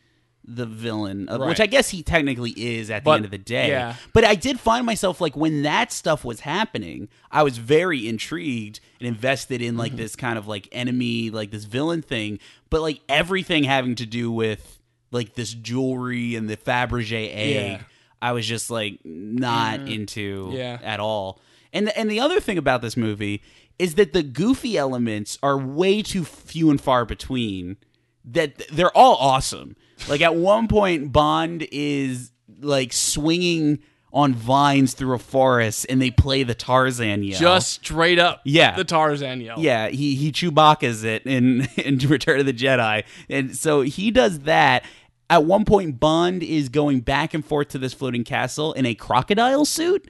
[0.49, 1.27] the villain?
[1.27, 3.67] Of, Which I guess he technically is at the But- end of the day.
[3.67, 3.95] yeah.
[4.13, 8.79] But I did find myself like when that stuff was happening, I was very intrigued
[8.99, 9.79] and invested in Mm-hmm.
[9.79, 12.39] like this kind of like enemy, like this villain thing.
[12.69, 14.79] But like everything having to do with
[15.11, 17.71] like this jewelry and the Fabergé egg.
[17.71, 17.81] Yeah.
[18.21, 19.87] I was just like not mm-hmm.
[19.89, 20.79] into Yeah.
[20.81, 21.39] at all.
[21.73, 23.41] And and the other thing about this movie
[23.77, 27.77] is that the goofy elements are way too few and far between.
[28.25, 29.75] That they're all awesome.
[30.09, 33.79] Like at one point, Bond is like swinging
[34.17, 37.39] on vines through a forest, and they play the Tarzan yell.
[37.39, 38.75] Just straight up, Yeah.
[38.75, 39.59] the Tarzan yell.
[39.59, 44.39] Yeah, he he Chewbacca's it in in Return of the Jedi, and so he does
[44.39, 44.83] that.
[45.29, 48.95] At one point, Bond is going back and forth to this floating castle in a
[48.95, 50.09] crocodile suit.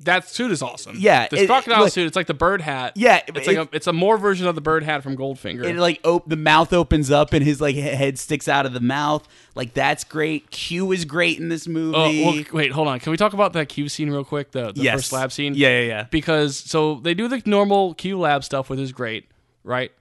[0.00, 0.96] That suit is awesome.
[0.98, 2.06] Yeah, this it- crocodile like- suit.
[2.06, 2.92] It's like the bird hat.
[2.96, 5.64] Yeah, it's it- like a, it's a Moore version of the bird hat from Goldfinger.
[5.66, 8.80] And like, op- the mouth opens up and his like head sticks out of the
[8.80, 9.26] mouth.
[9.54, 10.50] Like that's great.
[10.50, 11.96] Q is great in this movie.
[11.96, 12.98] oh, well, wait, hold on.
[12.98, 14.50] Can we talk about that Q scene real quick?
[14.50, 14.94] The, the Yes.
[14.96, 15.54] first lab scene.
[15.54, 16.02] Yeah, yeah, yeah.
[16.10, 19.28] Because so they do the normal Q lab stuff, which is great,
[19.62, 19.92] right?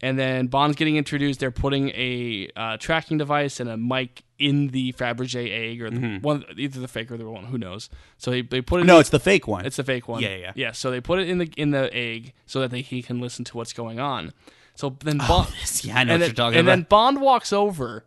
[0.00, 1.38] And then Bond's getting introduced.
[1.38, 6.18] They're putting a uh, tracking device and a mic in the Fabergé egg, or the,
[6.20, 7.44] one, either the fake or the real one.
[7.44, 7.88] Who knows?
[8.18, 8.80] So they, they put it.
[8.80, 8.86] Mm-hmm.
[8.88, 9.64] no, in, it's the fake one.
[9.64, 10.22] It's the fake one.
[10.22, 10.52] Yeah, yeah.
[10.54, 10.72] Yeah.
[10.72, 13.44] So they put it in the in the egg so that they, he can listen
[13.46, 14.32] to what's going on.
[14.74, 16.74] So then Bond, this- yeah, I know what then, you're talking and about.
[16.76, 18.04] then Bond walks over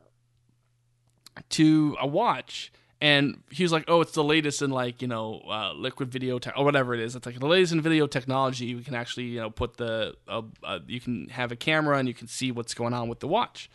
[1.50, 2.72] to a watch.
[3.02, 6.40] And he was like, "Oh, it's the latest in like you know uh, liquid video
[6.40, 7.14] te- or whatever it is.
[7.16, 8.74] It's like the latest in video technology.
[8.74, 12.08] We can actually you know put the uh, uh, you can have a camera and
[12.08, 13.70] you can see what's going on with the watch."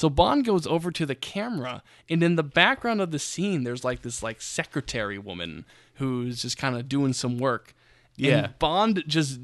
[0.00, 3.84] So Bond goes over to the camera, and in the background of the scene, there's
[3.84, 7.74] like this like secretary woman who's just kind of doing some work.
[8.16, 8.44] Yeah.
[8.44, 9.40] And Bond just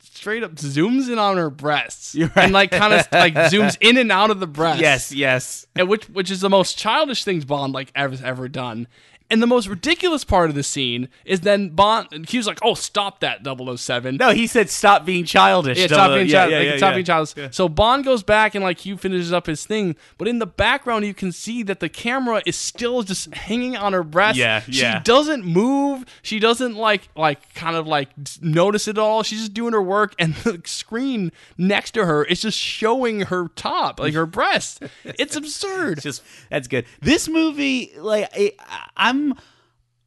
[0.00, 2.36] straight up zooms in on her breasts right.
[2.36, 4.82] and like kind of like zooms in and out of the breasts.
[4.82, 5.66] yes, yes.
[5.74, 8.86] and which which is the most childish things Bond like ever ever done.
[9.30, 12.08] And the most ridiculous part of the scene is then Bond.
[12.12, 14.16] and He was like, "Oh, stop that 007.
[14.16, 15.78] No, he said stop being childish.
[15.78, 16.50] Yeah, stop being yeah, oh- child.
[16.52, 16.94] yeah, like, yeah, stop yeah.
[16.94, 17.56] being childish.
[17.56, 21.06] So Bond goes back and like Q finishes up his thing, but in the background
[21.06, 24.36] you can see that the camera is still just hanging on her breast.
[24.36, 24.98] Yeah, yeah.
[24.98, 26.04] She doesn't move.
[26.20, 28.10] She doesn't like like kind of like
[28.42, 29.22] notice it all.
[29.22, 33.48] She's just doing her work, and the screen next to her is just showing her
[33.56, 34.82] top, like her breast.
[35.18, 36.00] It's absurd.
[36.02, 36.84] just that's good.
[37.00, 38.52] This movie, like I,
[38.96, 39.13] I'm,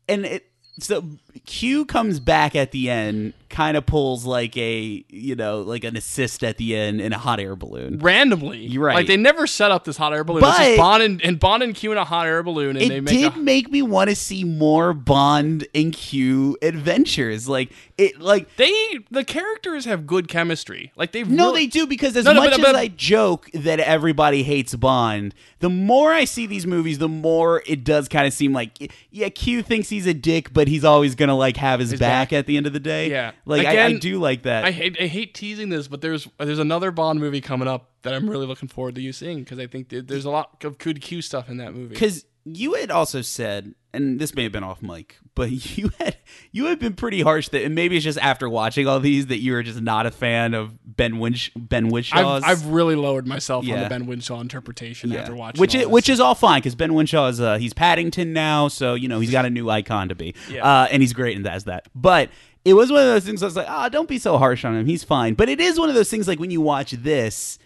[0.07, 0.51] and it.
[0.79, 1.03] So
[1.45, 5.95] Q comes back at the end, kind of pulls like a you know like an
[5.95, 7.99] assist at the end in a hot air balloon.
[7.99, 8.59] randomly.
[8.59, 8.95] You're right.
[8.95, 10.43] Like they never set up this hot air balloon.
[10.43, 12.85] it's But- just Bond and, and Bond and Q in a hot air balloon, and
[12.85, 17.47] It they make did a, make me want to see more Bond and Q adventures.
[17.49, 20.91] Like it, like they the characters have good chemistry.
[20.95, 22.87] Like they've No, really- they do because as No, no, much but- but- as I
[22.89, 28.07] joke that everybody hates Bond, the more I see these movies, the more it does
[28.07, 31.57] kind of seem like yeah, Q thinks he's a dick, but he's always gonna like
[31.57, 32.33] have his, His back, back.
[32.33, 33.09] at the end of the day.
[33.09, 33.31] Yeah.
[33.45, 34.63] like I, I do like that.
[34.65, 38.13] I hate I hate teasing this, but there's there's another Bond movie coming up that
[38.13, 41.01] I'm really looking forward to you seeing because I think there's a lot of good
[41.01, 41.89] Q stuff in that movie.
[41.93, 46.15] because you had also said, and this may have been off mic, but you had
[46.51, 49.39] you had been pretty harsh that, and maybe it's just after watching all these that
[49.39, 52.43] you were just not a fan of Ben Winch Ben Winshaw's.
[52.43, 56.07] I've, I've really lowered myself on the Ben Winshaw interpretation after watching which is, which
[56.09, 59.31] is all fine because Ben Winshaw is uh, he's Paddington now, so you know he's
[59.31, 60.63] got a new icon to be, Yeah.
[60.65, 61.87] uh, and he's great in that as that.
[61.93, 62.29] But
[62.63, 63.41] it was one of those things.
[63.41, 64.85] I was like, ah, don't be so harsh on him.
[64.85, 65.35] He's fine.
[65.35, 67.59] But it is one of those things like when you watch this.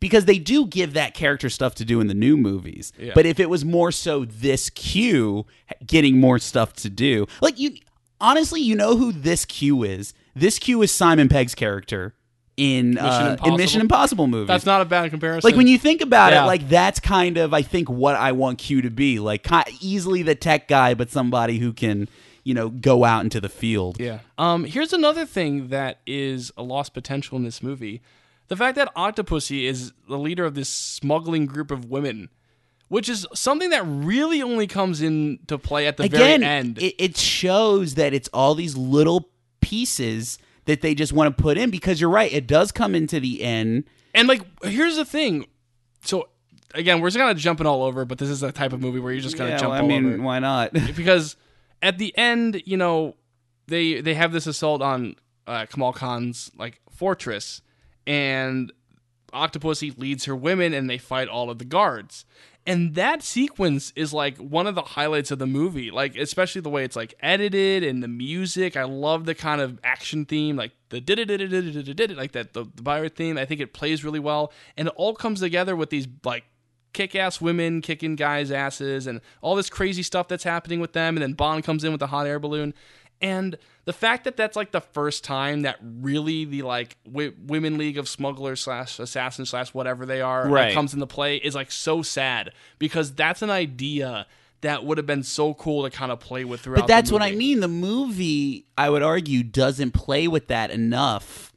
[0.00, 3.12] Because they do give that character stuff to do in the new movies, Yeah.
[3.14, 5.44] but if it was more so this Q
[5.86, 7.72] getting more stuff to do, like you,
[8.20, 10.14] honestly, you know who this Q is?
[10.36, 12.14] This Q is Simon Pegg's character
[12.56, 14.24] in uh, in Mission Impossible?
[14.24, 14.48] Impossible movies.
[14.48, 15.48] That's not a bad comparison.
[15.48, 16.44] Like when you think about Yeah.
[16.44, 19.46] it, like that's kind of I think what I want Q to be, like
[19.80, 22.08] easily the tech guy, but somebody who can
[22.44, 23.98] you know go out into the field.
[24.00, 24.20] Yeah.
[24.38, 28.00] Um, here's another thing that is a lost potential in this movie.
[28.48, 32.30] The fact that Octopussy is the leader of this smuggling group of women,
[32.88, 36.78] which is something that really only comes into play at the Again, very end.
[36.78, 39.28] It, it shows that it's all these little
[39.60, 43.20] pieces that they just want to put in because you're right, it does come into
[43.20, 43.84] the end.
[44.14, 45.46] and like, here's the thing.
[46.02, 46.28] So
[46.74, 48.98] again, we're just kind of jumping all over, but this is a type of movie
[49.00, 50.22] where you're just kind of Yeah, jump well, I mean, over.
[50.22, 50.72] why not?
[50.96, 51.36] because
[51.82, 53.14] at the end, you know,
[53.66, 57.60] they they have this assault on uh, Kamal Khan's like fortress,
[58.08, 58.72] and
[59.34, 62.24] Octopussy leads her women, and they fight all of the guards.
[62.66, 66.68] And that sequence is like one of the highlights of the movie, like especially the
[66.68, 68.76] way it's like edited and the music.
[68.76, 71.96] I love the kind of action theme, like the did it did it did it
[71.96, 73.38] did it like that the, the pirate theme.
[73.38, 76.44] I think it plays really well, and it all comes together with these like
[76.92, 81.16] kick ass women kicking guys' asses and all this crazy stuff that's happening with them.
[81.16, 82.74] And then Bond comes in with the hot air balloon.
[83.20, 87.76] And the fact that that's like the first time that really the like w- women
[87.78, 90.72] league of smugglers slash assassins slash whatever they are Right.
[90.74, 94.26] comes into play is like so sad because that's an idea
[94.60, 96.80] that would have been so cool to kind of play with throughout.
[96.80, 97.60] But that's what I mean.
[97.60, 101.47] The movie, I would argue, doesn't play with that enough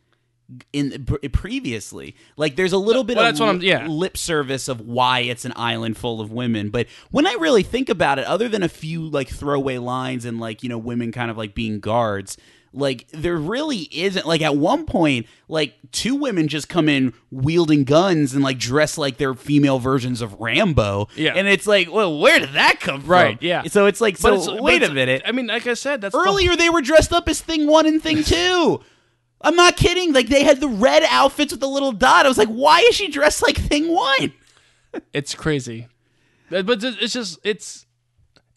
[0.74, 2.16] in previously.
[2.38, 3.88] Like there's a little uh, bit Well, of that's what I'm- yeah.
[3.88, 6.70] lip service of why it's an island full of women.
[6.70, 10.39] But when I really think about it, other than a few like throwaway lines and
[10.39, 12.38] like you know women kind of like being guards.
[12.74, 17.84] Like there really isn't like at one point like two women just come in wielding
[17.84, 21.34] guns and like dress like they're female versions of Rambo Yeah.
[21.36, 23.64] and it's like well where did that come Right, from yeah.
[23.64, 26.14] so it's like But so it's- wait a minute I mean, like I said, that's
[26.16, 28.80] the- Earlier, they were dressed up as Thing One and Thing Two.
[29.44, 30.14] I'm not kidding.
[30.14, 32.26] Like they had the red outfits with the little dot.
[32.26, 34.34] I was like, why is she dressed like Thing One?
[35.14, 35.88] It's crazy,
[36.50, 37.86] but it's just it's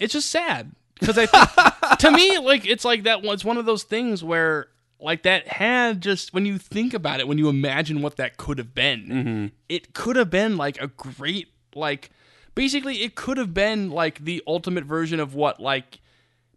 [0.00, 3.20] it's just sad because I think, to me like it's like that.
[3.22, 4.66] It's one of those things where
[4.98, 8.58] like that had just when you think about it, when you imagine what that could
[8.58, 9.46] have been, mm-hmm.
[9.68, 12.10] it could have been like a great like
[12.54, 16.00] basically it could have been like the ultimate version of what like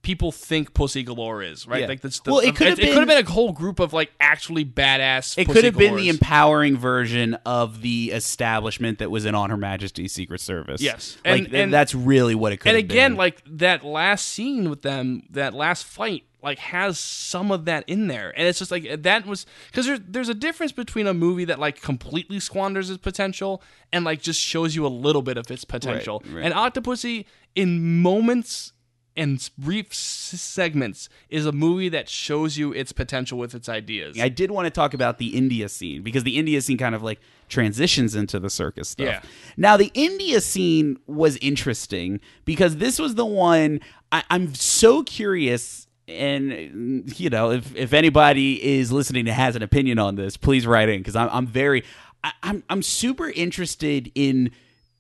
[0.02, 1.82] people think Pussy Galore is, right?
[1.82, 1.88] Yeah.
[1.88, 3.52] Like that's the, Well, it um, could have it, could have been- been a whole
[3.52, 5.38] group of like actually badass.
[5.38, 9.58] It could have been the empowering version of the establishment that was in On Her
[9.58, 10.82] Majesty's Secret Service.
[10.82, 11.18] Yes.
[11.26, 12.70] like And- th- and- that's really what it could.
[12.70, 13.18] and again, been.
[13.18, 18.08] like that last scene with them, that last fight, like has some of that in
[18.08, 21.46] there, and it's just like that was because there's there's a difference between a movie
[21.46, 25.50] that like completely squanders its potential and like just shows you a little bit of
[25.50, 26.22] its potential.
[26.32, 26.46] right.
[26.46, 27.26] And Octopussy,
[27.56, 28.72] in moments
[29.18, 34.18] and s- brief segments, is a movie that shows you its potential with its ideas.
[34.20, 37.04] I did want to talk about the India scene because the India scene kind of
[37.04, 39.08] like transitions into the circus stuff.
[39.08, 39.22] Yeah.
[39.58, 45.88] Now the India scene was interesting because this was the one I, I'm so curious.
[46.08, 50.66] And you know, if if anybody is listening and has an opinion on this, please
[50.66, 51.84] write in because I'm I'm very
[52.24, 54.52] I, I'm I'm super interested in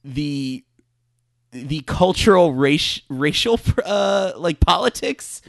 [0.03, 0.65] the
[1.65, 5.41] the cultural race, racial uh, like politics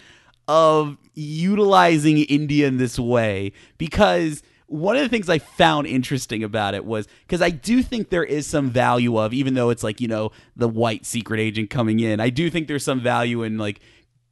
[0.46, 6.74] of utilizing India in this way because one of the things I found interesting about
[6.74, 10.00] it was because I do think there is some value of even though it's like
[10.00, 13.59] you know the white secret agent coming in I do think there's some value in
[13.59, 13.80] like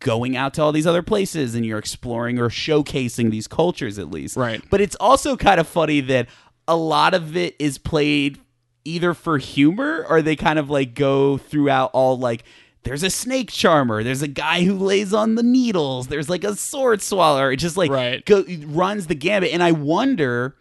[0.01, 4.11] going out to all these other places and you're exploring or showcasing these cultures at
[4.11, 4.63] least Right.
[4.71, 6.29] but it's also kind of funny that
[6.69, 8.39] a lot of it is played
[8.87, 12.45] either for humor or they kind of like go throughout all like
[12.85, 16.55] there's a snake charmer there's a guy who lays on the needles there's like a
[16.55, 18.25] sword swallower it just like Right.
[18.25, 20.55] go, runs the gambit and i wonder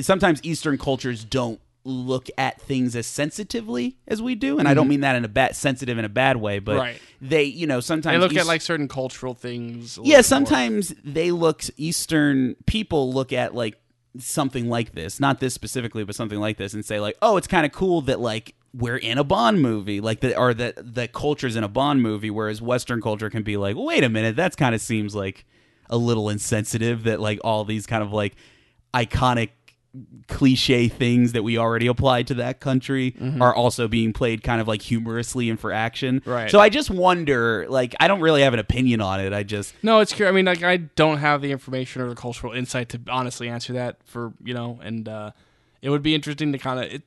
[0.00, 4.86] sometimes eastern cultures don't look at things as sensitively as we do and i don't
[4.86, 6.80] mean that in a bad sensitive in a bad way but Mm-hmm.
[6.80, 7.00] Right.
[7.20, 9.96] they you know sometimes I look East- at like certain cultural things.
[9.98, 10.22] yeah bit more.
[10.22, 13.80] sometimes they look eastern people look at like
[14.18, 17.46] something like this not this specifically but something like this and say like oh it's
[17.46, 21.08] kind of cool that like we're in a bond movie like that or that the
[21.08, 24.56] culture's in a bond movie whereas western culture can be like wait a minute that's
[24.56, 25.46] kind of seems like
[25.88, 28.34] a little insensitive that like all these kind of like
[28.94, 29.50] iconic
[30.26, 34.66] cliche things that we already applied to that country are also being played kind of
[34.66, 36.50] like humorously and for action Right.
[36.50, 39.74] so i just wonder like i don't really have an opinion on it i just
[39.82, 40.32] No, it's curious.
[40.32, 43.74] I mean, like I don't have the information or the cultural insight to honestly answer
[43.74, 45.32] that for you know, and uh,
[45.82, 47.02] it would be interesting to kind of it.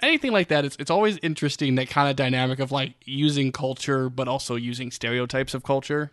[0.00, 4.08] Anything like that, it's it's always interesting that kind of dynamic of like using culture,
[4.10, 6.10] but also using stereotypes of culture.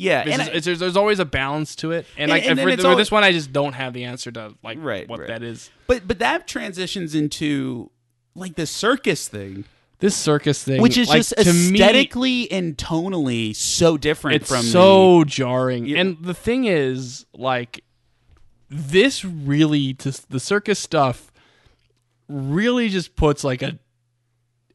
[0.00, 2.30] Yeah It's and just- I- it's- there's, there's always a balance to it, and, And-
[2.30, 5.08] like and for, for this one, I just don't have the answer to like Right,
[5.08, 5.28] what right.
[5.28, 5.70] that is.
[5.86, 7.90] but but that transitions into
[8.34, 9.64] like the circus thing
[9.98, 14.48] This circus thing, which is like, just to me, aesthetically and tonally so different it's
[14.48, 15.84] from so jarring.
[15.84, 15.98] Yeah.
[16.00, 17.84] And the thing is, like,
[18.70, 21.30] this really just the circus stuff
[22.28, 23.78] really just puts like a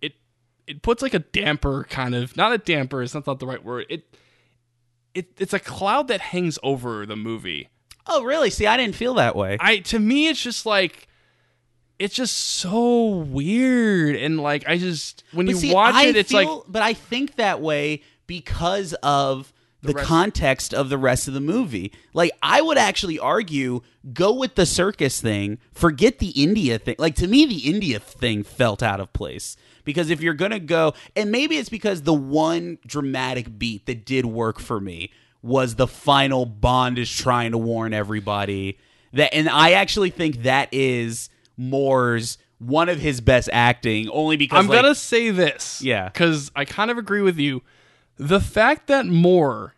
[0.01, 0.13] it
[0.67, 3.01] it puts like a damper kind of not a damper.
[3.01, 3.85] It's not, not the right word.
[3.89, 4.03] It
[5.15, 7.69] it it's a cloud that hangs over the movie.
[8.05, 11.07] oh really see i didn't feel that way I to me, it's just like.
[11.97, 16.17] It's just so weird, and like I just when But you see, watch I it,
[16.17, 19.53] it's feel- like but i think that way because of
[19.87, 23.81] the, rest- context of the rest of the movie like i would actually argue
[24.13, 28.43] go with the circus thing forget the india thing like to me the india thing
[28.43, 32.77] felt out of place because if you're gonna go and maybe it's because the one
[32.85, 35.11] dramatic beat that did work for me
[35.41, 38.77] was the final bond is trying to warn everybody
[39.13, 44.57] that and i actually think that is moore's one of his best acting only because
[44.57, 46.05] I'm like, gonna say this, Yeah.
[46.07, 47.61] because I kind of agree with you.
[48.15, 49.74] The fact that Moore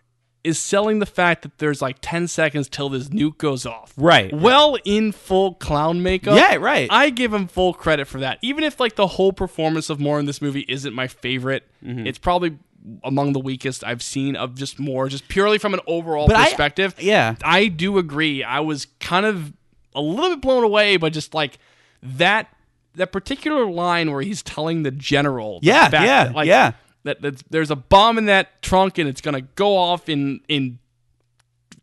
[0.48, 4.34] is selling the fact that there's like 10 seconds till this nuke goes off, Right.
[4.34, 6.88] Well, in full clown makeup, Yeah, right.
[6.92, 8.40] I give him full credit for that.
[8.42, 12.08] Even if like the whole performance of Moore in this movie isn't my favorite, Mm-hmm.
[12.08, 12.58] it's probably
[13.04, 16.46] among the weakest I've seen of just Moore, just purely from an overall But I-
[16.46, 16.96] perspective.
[17.00, 17.36] yeah.
[17.44, 18.44] I do agree.
[18.44, 19.52] I was kind of
[19.94, 21.58] a little bit blown away, but just like
[22.02, 22.48] that
[22.96, 26.72] that particular line where he's telling the general, Yeah, fact yeah, that, like, yeah.
[27.08, 30.80] That, that there's a bomb in that trunk and it's gonna go off in in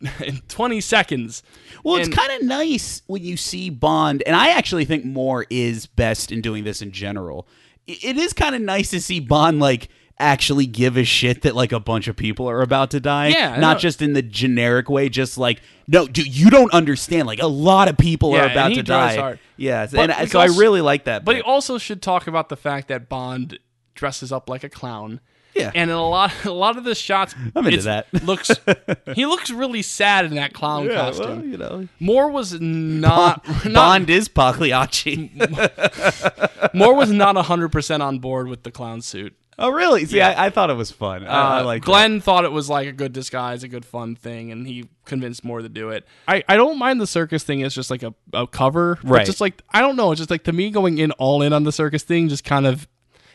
[0.25, 1.43] in 20 seconds.
[1.83, 5.47] Well, And- it's kind of nice when you see Bond, and I actually think Moore
[5.51, 7.47] is best in doing this in general.
[7.87, 11.73] It is kind of nice to see Bond like actually give a shit that like
[11.73, 13.29] a bunch of people are about to die.
[13.29, 17.27] Yeah, not just in the generic way, just like no, dude, you don't understand.
[17.27, 19.17] Like a lot of people Yeah, are about to die.
[19.17, 19.39] hard.
[19.57, 21.25] Yes, But and we so I really like that.
[21.25, 21.45] But bit.
[21.45, 23.59] he also should talk about the fact that Bond
[23.95, 25.21] dresses up like a clown.
[25.55, 25.71] Yeah.
[25.73, 28.13] And in a lot a lot of the shots I'm into that.
[28.25, 28.51] looks
[29.15, 31.27] he looks really sad in that clown yeah, costume.
[31.27, 35.31] well, you know, Moore was not, not Bond is Pagliacci.
[36.75, 39.35] Moore was not 100% on board with the clown suit.
[39.57, 40.05] Oh, really?
[40.05, 41.25] See, I, I thought it was fun.
[41.25, 44.17] I, I Uh, like Glenn thought it was like a good disguise, a good fun
[44.17, 46.05] thing, and he convinced Moore to do it.
[46.27, 47.61] I, I don't mind the circus thing.
[47.61, 49.25] It's just like a, a cover, Right.
[49.25, 50.11] Just like I don't know.
[50.11, 52.67] It's just like to me going in all in on the circus thing just kind
[52.67, 52.89] of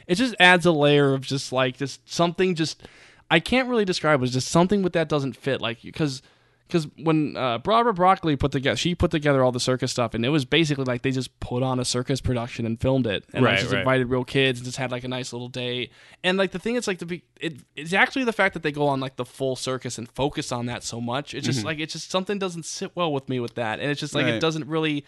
[0.10, 2.84] it just adds a layer of just like just something just
[3.32, 4.20] I can't really describe.
[4.22, 4.26] it.
[4.26, 5.62] It's just something with that doesn't fit.
[5.62, 6.22] Like because
[6.68, 10.24] because when uh, Barbara Broccoli put together, she put together all the circus stuff, and
[10.24, 13.44] it was basically like they just put on a circus production and filmed it, and
[13.44, 13.80] like, Right, just right.
[13.80, 15.90] invited real kids and just had like a nice little day.
[16.24, 18.72] And like the thing, it's like the be, it, it's actually the fact that they
[18.72, 21.34] go on like the full circus and focus on that so much.
[21.34, 24.00] It's just like it's just something doesn't sit well with me with that, and it's
[24.00, 25.06] just like it doesn't really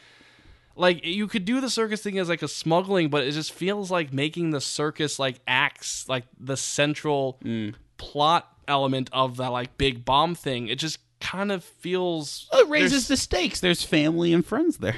[0.82, 3.90] like you could do the circus thing as like a smuggling, but it just feels
[3.92, 7.76] like making the circus like acts like the central Mm.
[7.98, 10.68] plot element of that like big bomb thing.
[10.68, 13.60] It just kind of feels It raises the stakes.
[13.60, 14.96] There's family and friends there.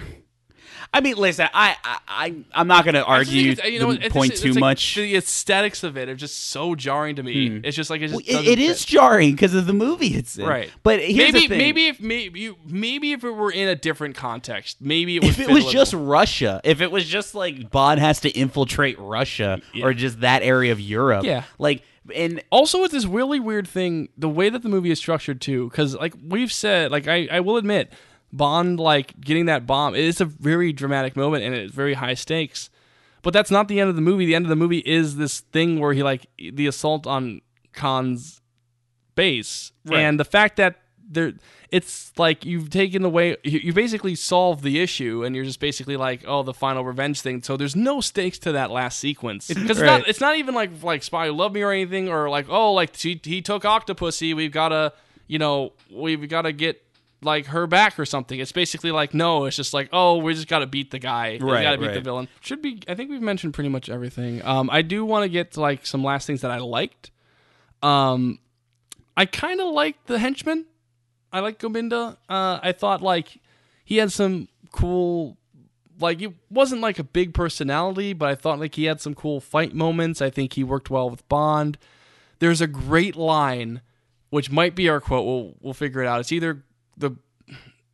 [0.94, 3.66] I mean, listen, I, I, I I'm not going to I just think argue it's-
[3.66, 4.96] uh, you the know, it's point too like much.
[4.96, 7.50] The aesthetics of it are just so jarring to me.
[7.50, 7.60] Hmm.
[7.66, 10.38] It's just like it just Well, it, it is jarring because of the movie it's
[10.38, 10.46] in.
[10.46, 10.72] right.
[10.84, 11.58] But here's maybe the thing.
[11.58, 15.40] maybe if maybe you maybe if it were in a different context, maybe it if
[15.40, 19.94] it was just Russia, if it was just like Bond has to infiltrate Russia or
[19.94, 21.44] just that area of Europe, Yeah.
[21.60, 25.40] like and also with this really weird thing the way that the movie is structured
[25.40, 27.94] too because like we've said like I, I will admit
[28.34, 32.16] bond like getting that bomb it is a very dramatic moment and it's very high
[32.16, 32.70] stakes.
[33.22, 34.26] But that's not the end of the movie.
[34.26, 37.40] The end of the movie is this thing where he like the assault on
[37.72, 38.42] khan's
[39.16, 39.72] base.
[39.86, 40.00] Right.
[40.00, 41.34] and the fact that there
[41.72, 45.98] it's like you've taken away you, you basically solved the issue and you're just basically
[45.98, 47.42] like oh the final revenge thing.
[47.44, 49.48] So there's no stakes to that last sequence.
[49.48, 49.86] Because it's Right.
[50.00, 52.74] not it's not even like like spy who loved me or anything or like oh
[52.74, 54.94] like he, he took octopussy we've gotta
[55.28, 56.82] you know we've gotta get
[57.24, 60.48] like her back or something it's basically like no it's just like oh we just
[60.48, 63.22] gotta beat the guy we Right, gotta beat the villain should be i think we've
[63.22, 66.42] mentioned pretty much everything um i do want to get to like some last things
[66.42, 67.12] that i liked
[67.82, 68.40] um
[69.18, 70.66] i kind of liked the henchman
[71.36, 72.18] I like Gobinda.
[72.30, 73.40] Uh, I thought like
[73.84, 75.36] he had some cool,
[76.00, 79.42] like it wasn't like a big personality, but I thought like he had some cool
[79.42, 80.22] fight moments.
[80.22, 81.80] I think he worked well with Bond.
[82.38, 83.82] There's a great line,
[84.30, 85.26] which might be our quote.
[85.26, 86.20] We'll we'll figure it out.
[86.20, 86.64] It's either
[86.98, 87.12] the,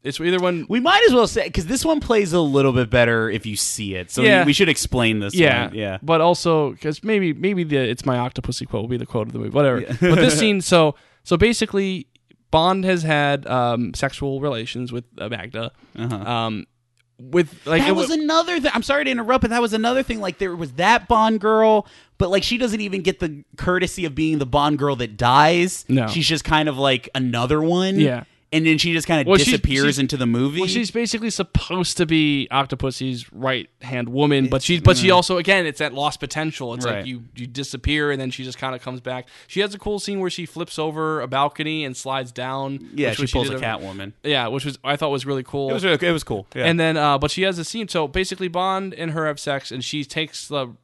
[0.04, 0.66] it's either one.
[0.70, 3.56] we might as well say because this one plays a little bit better if you
[3.56, 4.12] see it.
[4.12, 4.46] So Yeah.
[4.46, 5.36] we should explain this.
[5.36, 5.76] yeah, one.
[5.76, 5.98] yeah.
[6.02, 9.34] But also because maybe maybe the it's my octopussy quote will be the quote of
[9.34, 9.82] the movie, whatever.
[9.82, 12.08] but this scene, so so basically,
[12.50, 15.72] Bond has had um, sexual relations with uh, Magda.
[15.98, 16.66] Um,
[17.20, 17.88] with like Uh-huh.
[17.88, 18.72] That it was wa- another thing.
[18.74, 20.22] I'm sorry to interrupt, but that was another thing.
[20.22, 21.86] Like there was that Bond girl,
[22.18, 25.84] but like she doesn't even get the courtesy of being the Bond girl that dies.
[25.90, 26.08] No.
[26.08, 28.00] she's just kind of like another one.
[28.00, 28.24] Yeah.
[28.52, 30.60] And then she just kind of Well, disappears she's- into the movie.
[30.62, 35.38] Well, she's basically supposed to be Octopussy's right hand woman, but she but she also
[35.38, 36.74] again it's that lost potential.
[36.74, 36.98] It's Right.
[36.98, 39.28] like you you disappear and then she just kind of comes back.
[39.48, 42.90] She has a cool scene where she flips over a balcony and slides down.
[42.96, 44.14] yeah, which she was- pulls a did Catwoman.
[44.24, 45.70] Yeah, which was I thought was really cool.
[45.70, 46.48] It was really, it was cool.
[46.56, 46.66] Yeah.
[46.66, 47.88] And then, uh, but she has a scene.
[47.88, 50.76] So basically, Bond and her have sex, and she takes the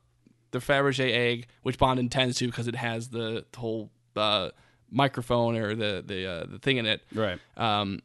[0.51, 4.51] the Fabergé egg, which Bond intends to because it has the whole uh,
[4.91, 7.01] microphone or the the uh, the thing in it.
[7.13, 7.39] Right.
[7.57, 8.01] Um,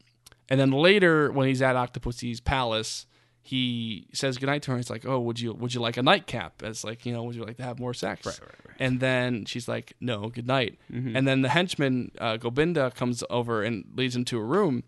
[0.49, 3.05] and then later, when he's at Octopussy's palace,
[3.41, 4.77] he says goodnight to her.
[4.77, 7.35] He's like, "Oh, would you would you like a nightcap?" It's like, you know, would
[7.35, 8.25] you like to have more sex?
[8.25, 8.75] Right, right, right.
[8.79, 10.77] And then she's like, "No, good night."
[11.15, 14.83] And then the henchman uh, Gobinda comes over and leads him to a room,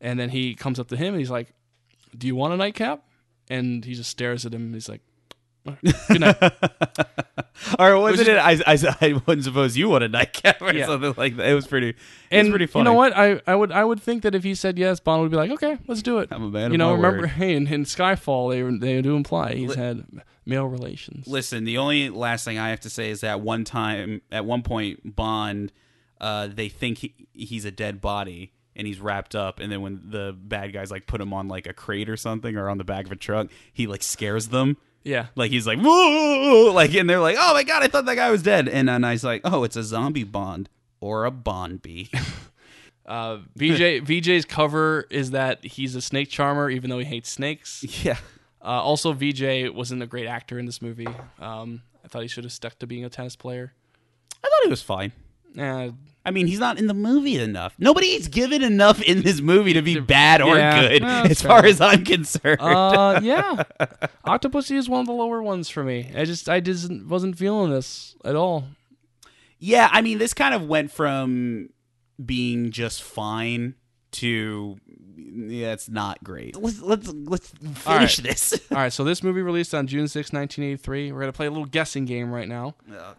[0.00, 1.52] and then he comes up to him and he's like,
[2.16, 3.02] "Do you want a nightcap?"
[3.48, 4.66] And he just stares at him.
[4.66, 5.09] and He's like, "All right,
[5.64, 6.36] "Good night."
[7.78, 8.36] or wasn't was it?
[8.38, 10.86] I, I, I wouldn't suppose you want a nightcap or Yeah.
[10.86, 11.48] something like that.
[11.48, 11.90] It was pretty.
[11.90, 11.96] It
[12.30, 12.80] and was pretty funny.
[12.80, 13.16] you know what?
[13.16, 15.50] I, I would I would think that if he said yes, Bond would be like,
[15.50, 17.20] "Okay, let's do it." I'm a man of You know, my remember?
[17.22, 17.30] word.
[17.30, 18.50] Hey, in, in Skyfall,
[18.80, 20.04] they they do imply he's had
[20.46, 21.26] male relations.
[21.26, 24.62] Listen, the only last thing I have to say is that one time, at one
[24.62, 25.72] point, Bond,
[26.20, 30.00] uh, they think he, he's a dead body and he's wrapped up, and then when
[30.06, 32.84] the bad guys like put him on like a crate or something or on the
[32.84, 34.76] back of a truck, he like scares them.
[35.02, 35.26] Yeah.
[35.34, 38.30] Like he's like, whoa, like, and they're like, oh my god, I thought that guy
[38.30, 40.68] was dead, and then I was like, oh, it's a zombie Bond
[41.00, 42.10] or a Bond bee.
[43.06, 47.84] Uh, VJ VJ's cover is that he's a snake charmer, even though he hates snakes.
[48.04, 48.18] yeah.
[48.62, 51.08] Uh, also, VJ wasn't a great actor in this movie.
[51.40, 53.72] Um, I thought he should have stuck to being a tennis player.
[54.44, 55.10] I thought he was fine.
[55.58, 55.90] Eh,
[56.24, 57.74] I mean, he's not in the movie enough.
[57.78, 60.80] Nobody's given enough in this movie to be bad or Yeah.
[60.88, 61.70] good, that's as far fair.
[61.70, 62.60] as I'm concerned.
[62.60, 63.62] uh, yeah,
[64.26, 66.10] Octopussy is one of the lower ones for me.
[66.14, 68.64] I just I just wasn't feeling this at all.
[69.58, 71.70] Yeah, I mean, this kind of went from
[72.24, 73.74] being just fine
[74.12, 74.78] to
[75.32, 76.56] yeah, it's not great.
[76.56, 78.28] Let's let's let's finish right.
[78.28, 78.60] this.
[78.70, 81.12] All right, so this movie released on June 6, 1983.
[81.12, 82.74] We're going to play a little guessing game right now.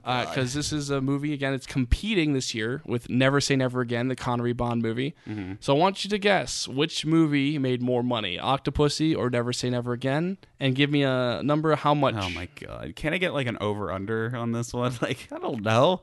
[0.05, 3.81] Oh, Because this is a movie, again, it's competing this year with Never Say Never
[3.81, 5.15] Again, the Connery Bond movie.
[5.27, 5.53] Mm-hmm.
[5.59, 9.69] So I want you to guess which movie made more money, Octopussy or Never Say
[9.69, 10.37] Never Again?
[10.59, 12.15] And give me a number, how much.
[12.17, 12.95] Oh my god!
[12.95, 14.93] Can I get like an over under on this one?
[15.01, 16.01] Like I don't know.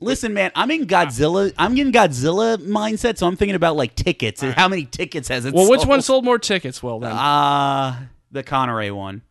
[0.00, 1.52] Listen, man, I'm in Godzilla.
[1.58, 5.44] I'm in Godzilla mindset, so I'm thinking about like tickets and how many tickets has
[5.44, 5.52] it.
[5.54, 5.88] Well, which sold?
[5.88, 6.82] one sold more tickets?
[6.82, 7.12] Well, then.
[7.12, 7.96] Uh
[8.30, 9.22] the Connery one.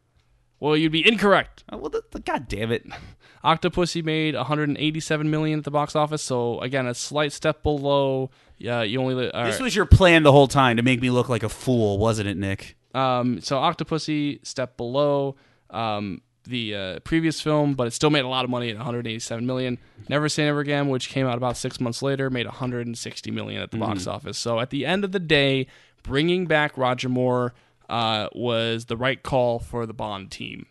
[0.60, 1.64] well, you'd be incorrect.
[1.72, 2.86] Oh, well, the, the, God damn it!
[3.46, 6.22] Octopussy made 187 million at the box office.
[6.24, 8.32] So again, a slight step below.
[8.58, 9.14] Yeah, you only.
[9.14, 9.64] li- all This right.
[9.64, 12.38] was your plan the whole time to make me look like a fool, wasn't it,
[12.38, 12.76] Nick?
[12.96, 15.36] Um, so Octopussy step below
[15.70, 19.46] um, the uh, previous film, but it still made a lot of money at 187
[19.46, 19.78] million.
[20.10, 23.72] Never Say Never Again, which came out about six months later, made 160 million at
[23.72, 24.38] the box office.
[24.38, 25.68] So at the end of the day,
[26.04, 27.54] bringing back Roger Moore
[27.90, 30.66] uh, was the right call for the Bond team.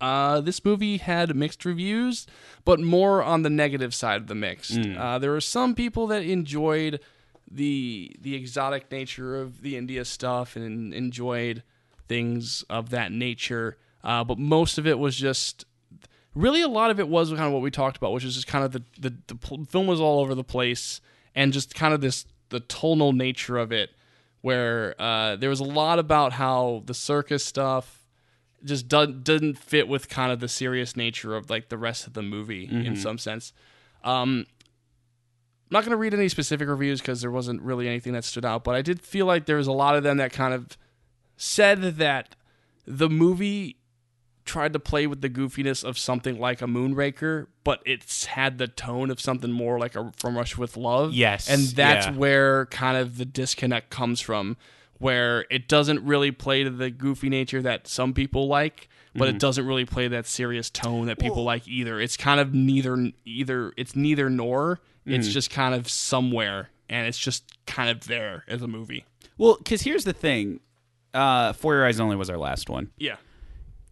[0.00, 2.26] Uh, this movie had mixed reviews,
[2.64, 4.78] but more on the negative side of the mixed.
[4.96, 7.00] Uh, there were some people that enjoyed
[7.50, 11.62] the the exotic nature of the India stuff and enjoyed
[12.06, 15.64] things of that nature, uh, but most of it was just
[16.34, 18.46] really a lot of it was kind of what we talked about, which is just
[18.46, 21.00] kind of the the, the film was all over the place
[21.34, 23.90] and just kind of this the tonal nature of it,
[24.40, 28.06] where uh, there was a lot about how the circus stuff
[28.64, 32.14] just do- didn't fit with kind of the serious nature of like the rest of
[32.14, 33.52] the movie in some sense.
[34.02, 34.46] Um,
[35.70, 38.44] I'm not going to read any specific reviews because there wasn't really anything that stood
[38.44, 40.78] out, but I did feel like there was a lot of them that kind of
[41.36, 42.34] said that
[42.86, 43.76] the movie
[44.48, 48.66] tried to play with the goofiness of something like a Moonraker, but it's had the
[48.66, 51.12] tone of something more like a From Russia with Love.
[51.12, 52.14] Yes, and that's yeah.
[52.14, 54.56] where kind of the disconnect comes from,
[54.98, 59.38] where it doesn't really play to the goofy nature that some people like, but it
[59.38, 62.00] doesn't really play that serious tone that people like either.
[62.00, 63.72] It's kind of neither either.
[63.76, 64.80] It's neither nor.
[65.04, 69.04] It's just kind of somewhere, and it's just kind of there as a movie.
[69.38, 70.60] Well, because here's the thing.
[71.14, 72.90] Uh, For Your Eyes Only was our last one.
[72.98, 73.16] Yeah.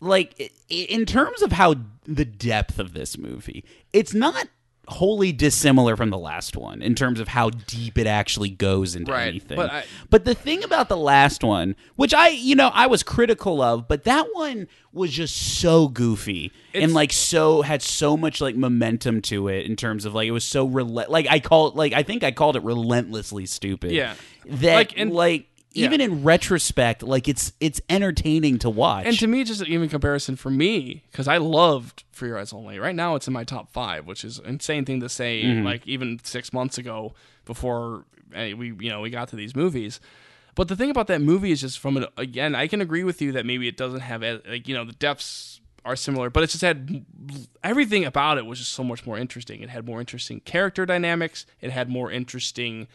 [0.01, 1.75] Like in terms of how
[2.05, 4.49] the depth of this movie, it's not
[4.89, 9.11] wholly dissimilar from the last one in terms of how deep it actually goes into
[9.11, 9.57] Right, anything.
[9.57, 13.03] but I- but the thing about the last one, which I, you know, I was
[13.03, 18.41] critical of, but that one was just so goofy and like so had so much
[18.41, 21.67] like momentum to it in terms of like it was so rel- like I call
[21.67, 23.91] it like I think I called it relentlessly stupid.
[23.91, 24.15] Yeah.
[24.49, 25.87] that Like, like, and- yeah.
[25.87, 29.07] even in retrospect, like it's it's entertaining to watch.
[29.07, 32.53] And to me, just an even comparison for me, because I loved For Your Eyes
[32.53, 32.79] Only.
[32.79, 35.43] Right now, it's in my top five, which is an insane thing to say.
[35.43, 35.65] Mm-hmm.
[35.65, 37.15] Like even six months ago,
[37.45, 38.05] before
[38.35, 40.01] we you know we got to these movies.
[40.55, 43.21] But the thing about that movie is just from it again, I can agree with
[43.21, 46.53] you that maybe it doesn't have like you know the depths are similar, but it's
[46.53, 47.05] just had
[47.63, 49.61] everything about it was just so much more interesting.
[49.61, 51.47] It had more interesting character dynamics.
[51.61, 52.89] It had more interesting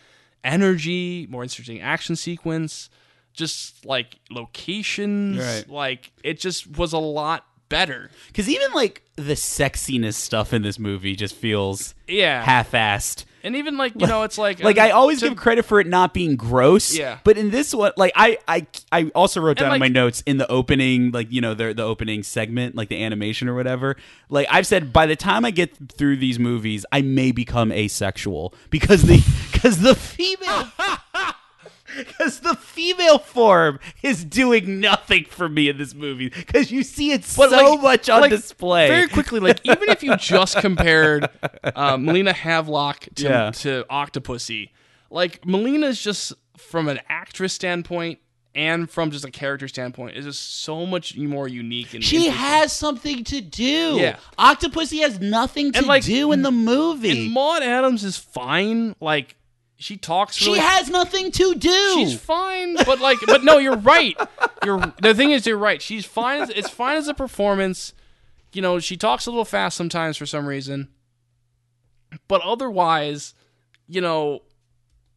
[0.43, 2.89] energy, more interesting action sequence,
[3.33, 5.39] just like locations.
[5.39, 5.69] Right.
[5.69, 8.09] Like it just was a lot better.
[8.27, 12.43] Because even like the sexiness stuff in this movie just feels Yeah.
[12.43, 13.25] half-assed.
[13.43, 15.79] And even like, you know, it's like Like um, I always to- give credit for
[15.79, 16.95] it not being gross.
[16.95, 17.19] Yeah.
[17.23, 20.37] But in this one, like I I I also wrote down in my notes in
[20.37, 23.95] the opening, like you know the the opening segment, like the animation or whatever.
[24.29, 28.53] Like I've said, by the time I get through these movies, I may become asexual
[28.69, 30.67] because the because the female.
[31.97, 36.29] Because the female form is doing nothing for me in this movie.
[36.29, 38.87] Because you see it so like- much on like, display.
[38.87, 41.29] Very quickly, like even if you just compared
[41.63, 43.51] uh, Melina Havelock to, Yeah.
[43.51, 44.69] to Octopussy,
[45.09, 48.19] like Melina's just from an actress standpoint
[48.53, 52.73] and from just a character standpoint is just so much more unique and She has
[52.73, 53.95] something to do.
[53.97, 54.17] Yeah.
[54.37, 57.25] Octopussy has nothing to like, do in the movie.
[57.27, 58.93] And Maud Adams is fine.
[58.99, 59.35] Like
[59.81, 60.35] she talks.
[60.35, 61.93] she has nothing to do.
[61.95, 64.15] She's fine, but like, but no, you're right.
[64.63, 65.81] You're the thing is, you're right.
[65.81, 66.41] She's fine.
[66.43, 67.93] As, it's fine as a performance.
[68.53, 70.89] You know, she talks a little fast sometimes for some reason,
[72.27, 73.33] but otherwise,
[73.87, 74.41] you know,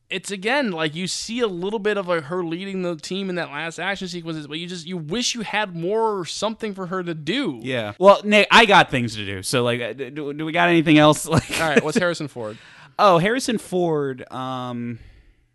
[0.09, 3.35] it's again like you see a little bit of like, her leading the team in
[3.35, 6.87] that last action sequences, but you just you wish you had more or something for
[6.87, 7.61] her to do.
[7.63, 7.93] yeah.
[7.99, 9.43] Well, Nick, I got things to do.
[9.43, 11.27] So, like, uh, do, do we got anything else?
[11.35, 12.57] Like, All right, what's Harrison Ford?
[12.99, 14.31] Oh, Harrison Ford.
[14.33, 14.99] Um,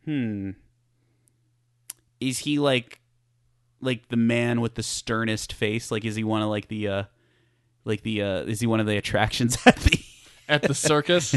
[0.05, 0.51] hmm.
[2.19, 2.99] Is he like,
[3.81, 5.91] like the man with the sternest face?
[5.91, 7.03] Like, is he one of like the, uh,
[7.85, 9.99] like the, uh, is he one of the attractions at the?
[10.49, 11.35] at the circus.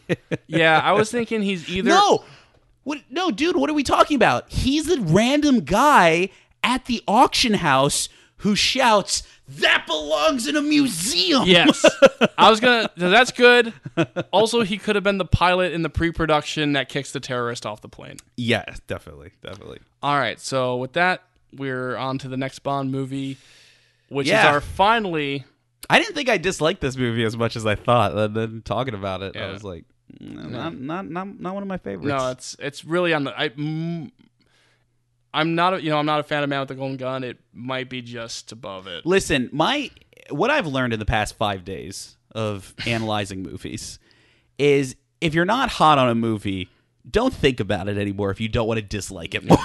[0.46, 2.24] yeah, I was thinking he's either No,
[2.82, 2.98] what?
[3.10, 4.50] No, dude, what are we talking about?
[4.50, 6.30] He's a random guy
[6.64, 8.08] at the auction house
[8.44, 11.84] who shouts, "That belongs in a museum." Yes,
[12.38, 12.90] I was gonna.
[12.94, 13.72] That's good.
[14.32, 17.80] Also, he could have been the pilot in the pre-production that kicks the terrorist off
[17.80, 18.18] the plane.
[18.36, 19.80] yeah, definitely, definitely.
[20.02, 21.22] All right, so with that,
[21.56, 23.38] we're on to the next Bond movie,
[24.08, 25.44] which is our finally.
[25.88, 28.16] I didn't think I disliked this movie as much as I thought.
[28.16, 29.84] And then talking about it, I was like,
[30.20, 32.08] mm, not, not, not, not one of my favorites.
[32.08, 33.38] No, it's it's really on the.
[33.38, 34.10] I, mm,
[35.34, 35.74] I'm not.
[35.74, 37.24] A, you know, I'm not a fan of Man with the Golden Gun.
[37.24, 39.04] It might be just above it.
[39.04, 39.90] Listen, my
[40.30, 43.98] what I've learned in the past five days of analyzing movies
[44.58, 46.68] is if you're not hot on a movie,
[47.10, 48.30] don't think about it anymore.
[48.30, 49.58] If you don't want to dislike it more,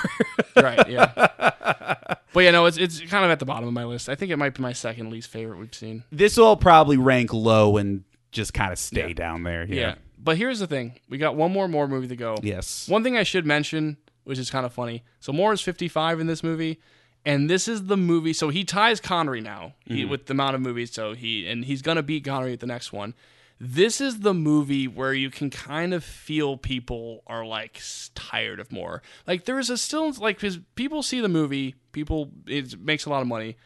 [0.56, 0.90] right?
[0.90, 1.12] Yeah.
[2.34, 4.10] but yeah, no, it's it's kind of at the bottom of my list.
[4.10, 6.04] I think it might be my second least favorite we've seen.
[6.12, 9.14] this will probably rank low and just kind of stay Yeah.
[9.14, 9.66] down there.
[9.68, 9.76] Yeah.
[9.76, 9.96] Yeah.
[10.22, 12.36] But here's the thing: we got one more more movie to go.
[12.41, 12.90] Yes.
[12.90, 15.04] One thing I should mention, which is kind of funny.
[15.20, 16.80] So Moore is 55 in this movie,
[17.26, 18.34] and this is the movie.
[18.34, 20.12] So he ties Connery now he, mm-hmm.
[20.12, 20.91] with the amount of movies.
[20.91, 23.14] So he and he's gonna beat Connery at the next one.
[23.62, 27.82] This is the movie where you can kind of feel people are like
[28.16, 29.02] tired of Moore.
[29.28, 33.22] Like there's a still like because people see the movie, people it makes a lot
[33.22, 33.58] of money,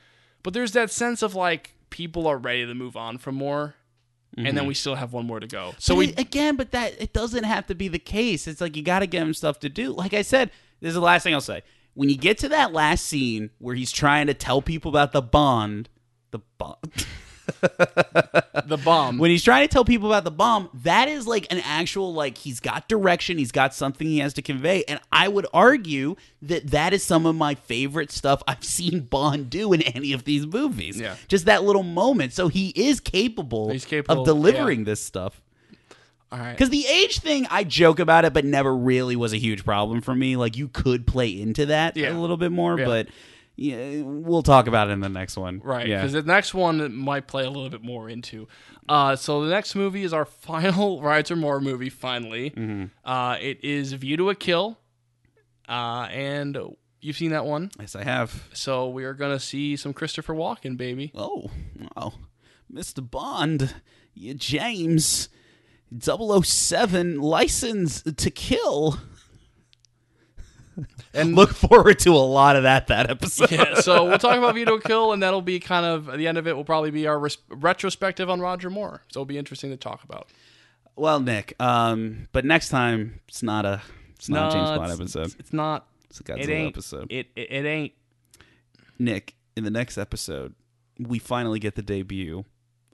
[0.41, 3.35] but there's that sense of like people are ready to move on from
[4.35, 4.47] Moore.
[4.47, 4.69] And then mm-hmm.
[4.69, 5.71] we still have one more to go.
[5.77, 8.47] So So we again, but that it doesn't have to be the case.
[8.47, 9.91] It's like you got to get him stuff to do.
[9.91, 11.61] Like I said, this is the last thing I'll say.
[11.93, 15.21] When you get to that last scene where he's trying to tell people about the
[15.21, 15.89] bond,
[16.31, 17.05] the bond.
[17.61, 19.17] the bomb.
[19.17, 22.37] when he's trying to tell people about the bomb, that is like an actual like
[22.37, 26.67] he's got direction, he's got something he has to convey, and I would argue that
[26.71, 30.45] that is some of my favorite stuff I've seen Bond do in any of these
[30.45, 30.99] movies.
[30.99, 31.15] Yeah.
[31.27, 32.33] just that little moment.
[32.33, 35.41] So he is capable, He's capable, of delivering this stuff.
[36.31, 36.51] All right.
[36.53, 40.01] Because the age thing, I joke about it, but never really was a huge problem
[40.01, 40.35] for me.
[40.35, 42.11] Like you could play into that Yeah.
[42.11, 42.85] a little bit more, Yeah.
[42.85, 43.07] but
[43.55, 45.59] yeah, we'll talk about it in the next one.
[45.63, 45.97] Right, Yeah.
[45.97, 48.47] because the next one might play a little bit more into.
[48.89, 51.89] Uh, so the next movie is our final Roger Moore movie.
[51.89, 52.85] Finally, Mm-hmm.
[53.09, 54.77] uh, it is View to a Kill,
[55.69, 56.57] uh, and
[57.01, 57.69] you've seen that one.
[57.79, 58.49] yes, I have.
[58.53, 61.11] So we are gonna see some Christopher Walken, baby.
[61.15, 61.51] Oh,
[61.95, 62.13] oh,
[62.73, 63.07] Mr.
[63.07, 63.75] Bond,
[64.15, 65.29] you James,
[65.97, 68.99] 007 license to kill.
[71.13, 73.51] And Look forward to a lot of that that episode.
[73.51, 76.37] yeah, so we'll talk about View to Kill, and that'll be kind of the end
[76.37, 76.55] of it.
[76.55, 79.01] Will probably be our res- retrospective on Roger Moore.
[79.11, 80.27] So it'll be interesting to talk about.
[80.95, 83.81] Well, Nick, um, but next time it's not a
[84.15, 85.35] it's not a James Bond it's- episode.
[85.39, 85.87] It's not.
[86.09, 86.73] It's a It Godzilla ain't.
[86.75, 87.07] episode.
[87.11, 87.93] It, it it ain't.
[88.99, 90.53] Nick, in the next episode,
[90.99, 92.45] we finally get the debut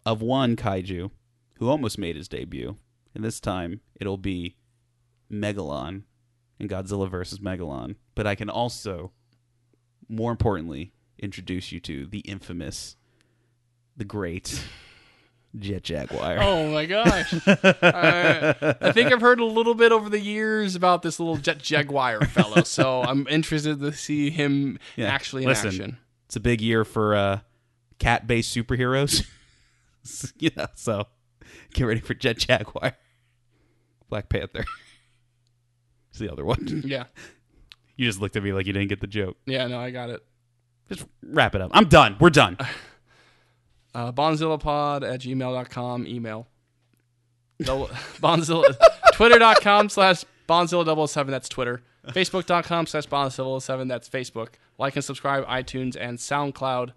[0.05, 1.11] of one kaiju
[1.59, 2.77] who almost made his debut.
[3.13, 4.55] And this time it'll be
[5.31, 6.03] Megalon
[6.59, 7.95] in Godzilla versus Megalon.
[8.15, 9.11] But I can also,
[10.07, 12.95] more importantly, introduce you to the infamous,
[13.97, 14.61] the great
[15.57, 16.37] Jet Jaguar.
[16.39, 17.33] Oh my gosh!
[17.47, 21.57] I, I think I've heard a little bit over the years about this little Jet
[21.59, 25.07] Jaguar fellow, so I'm interested to see him Yeah.
[25.07, 25.97] actually in Listen, action.
[26.27, 27.39] It's a big year for uh,
[27.97, 29.25] cat-based superheroes.
[30.55, 31.05] know, so
[31.73, 32.95] get ready for Jet Jaguar,
[34.07, 34.65] Black Panther.
[36.19, 36.83] It's the other one.
[36.85, 37.05] Yeah,
[37.95, 39.37] You just looked at me like you didn't get the joke.
[39.45, 40.21] yeah, no, I got it.
[40.89, 41.71] Just wrap it up.
[41.73, 42.17] I'm done.
[42.19, 42.57] We're done.
[43.95, 46.45] Uh, bondzillapod at gmail.com, email.
[47.59, 47.87] Double,
[48.21, 48.77] Bondzilla,
[49.13, 51.81] twitter.com slash Bondzilla007, that's Twitter.
[52.09, 54.49] Facebook.com slash Bondzilla007, that's Facebook.
[54.77, 56.91] Like and subscribe, iTunes and SoundCloud.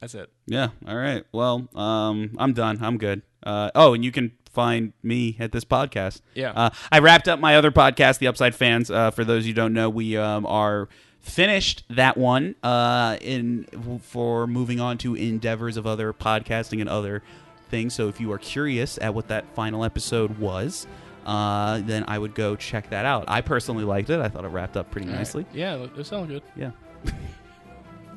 [0.00, 0.30] That's it.
[0.46, 0.68] Yeah.
[0.88, 1.24] All right.
[1.32, 2.78] Well, um, I'm done.
[2.80, 3.20] I'm good.
[3.42, 6.22] Uh, oh, and you can find me at this podcast.
[6.34, 6.50] Yeah.
[6.52, 8.90] Uh, I wrapped up my other podcast, The Upside Fans.
[8.90, 10.88] Uh, for those you don't know, we um, are
[11.20, 13.66] finished that one uh, in
[14.02, 17.22] for moving on to endeavors of other podcasting and other
[17.68, 17.92] things.
[17.92, 20.86] So if you are curious at what that final episode was,
[21.26, 23.26] uh, then I would go check that out.
[23.28, 24.20] I personally liked it.
[24.20, 25.44] I thought it wrapped up pretty nicely.
[25.52, 26.42] Yeah, it sounds good.
[26.56, 26.70] Yeah.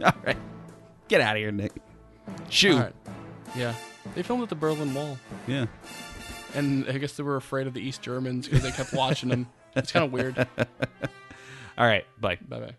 [0.05, 0.37] All right.
[1.09, 1.73] Get out of here, Nick.
[2.47, 2.75] Shoot.
[2.75, 2.95] All right.
[3.57, 3.73] Yeah.
[4.15, 5.17] They filmed at the Berlin Wall.
[5.47, 5.65] Yeah.
[6.55, 9.47] And I guess they were afraid of the East Germans because they kept watching them.
[9.75, 10.35] It's kind of weird.
[11.77, 12.05] All right.
[12.19, 12.37] Bye.
[12.47, 12.75] Bye bye.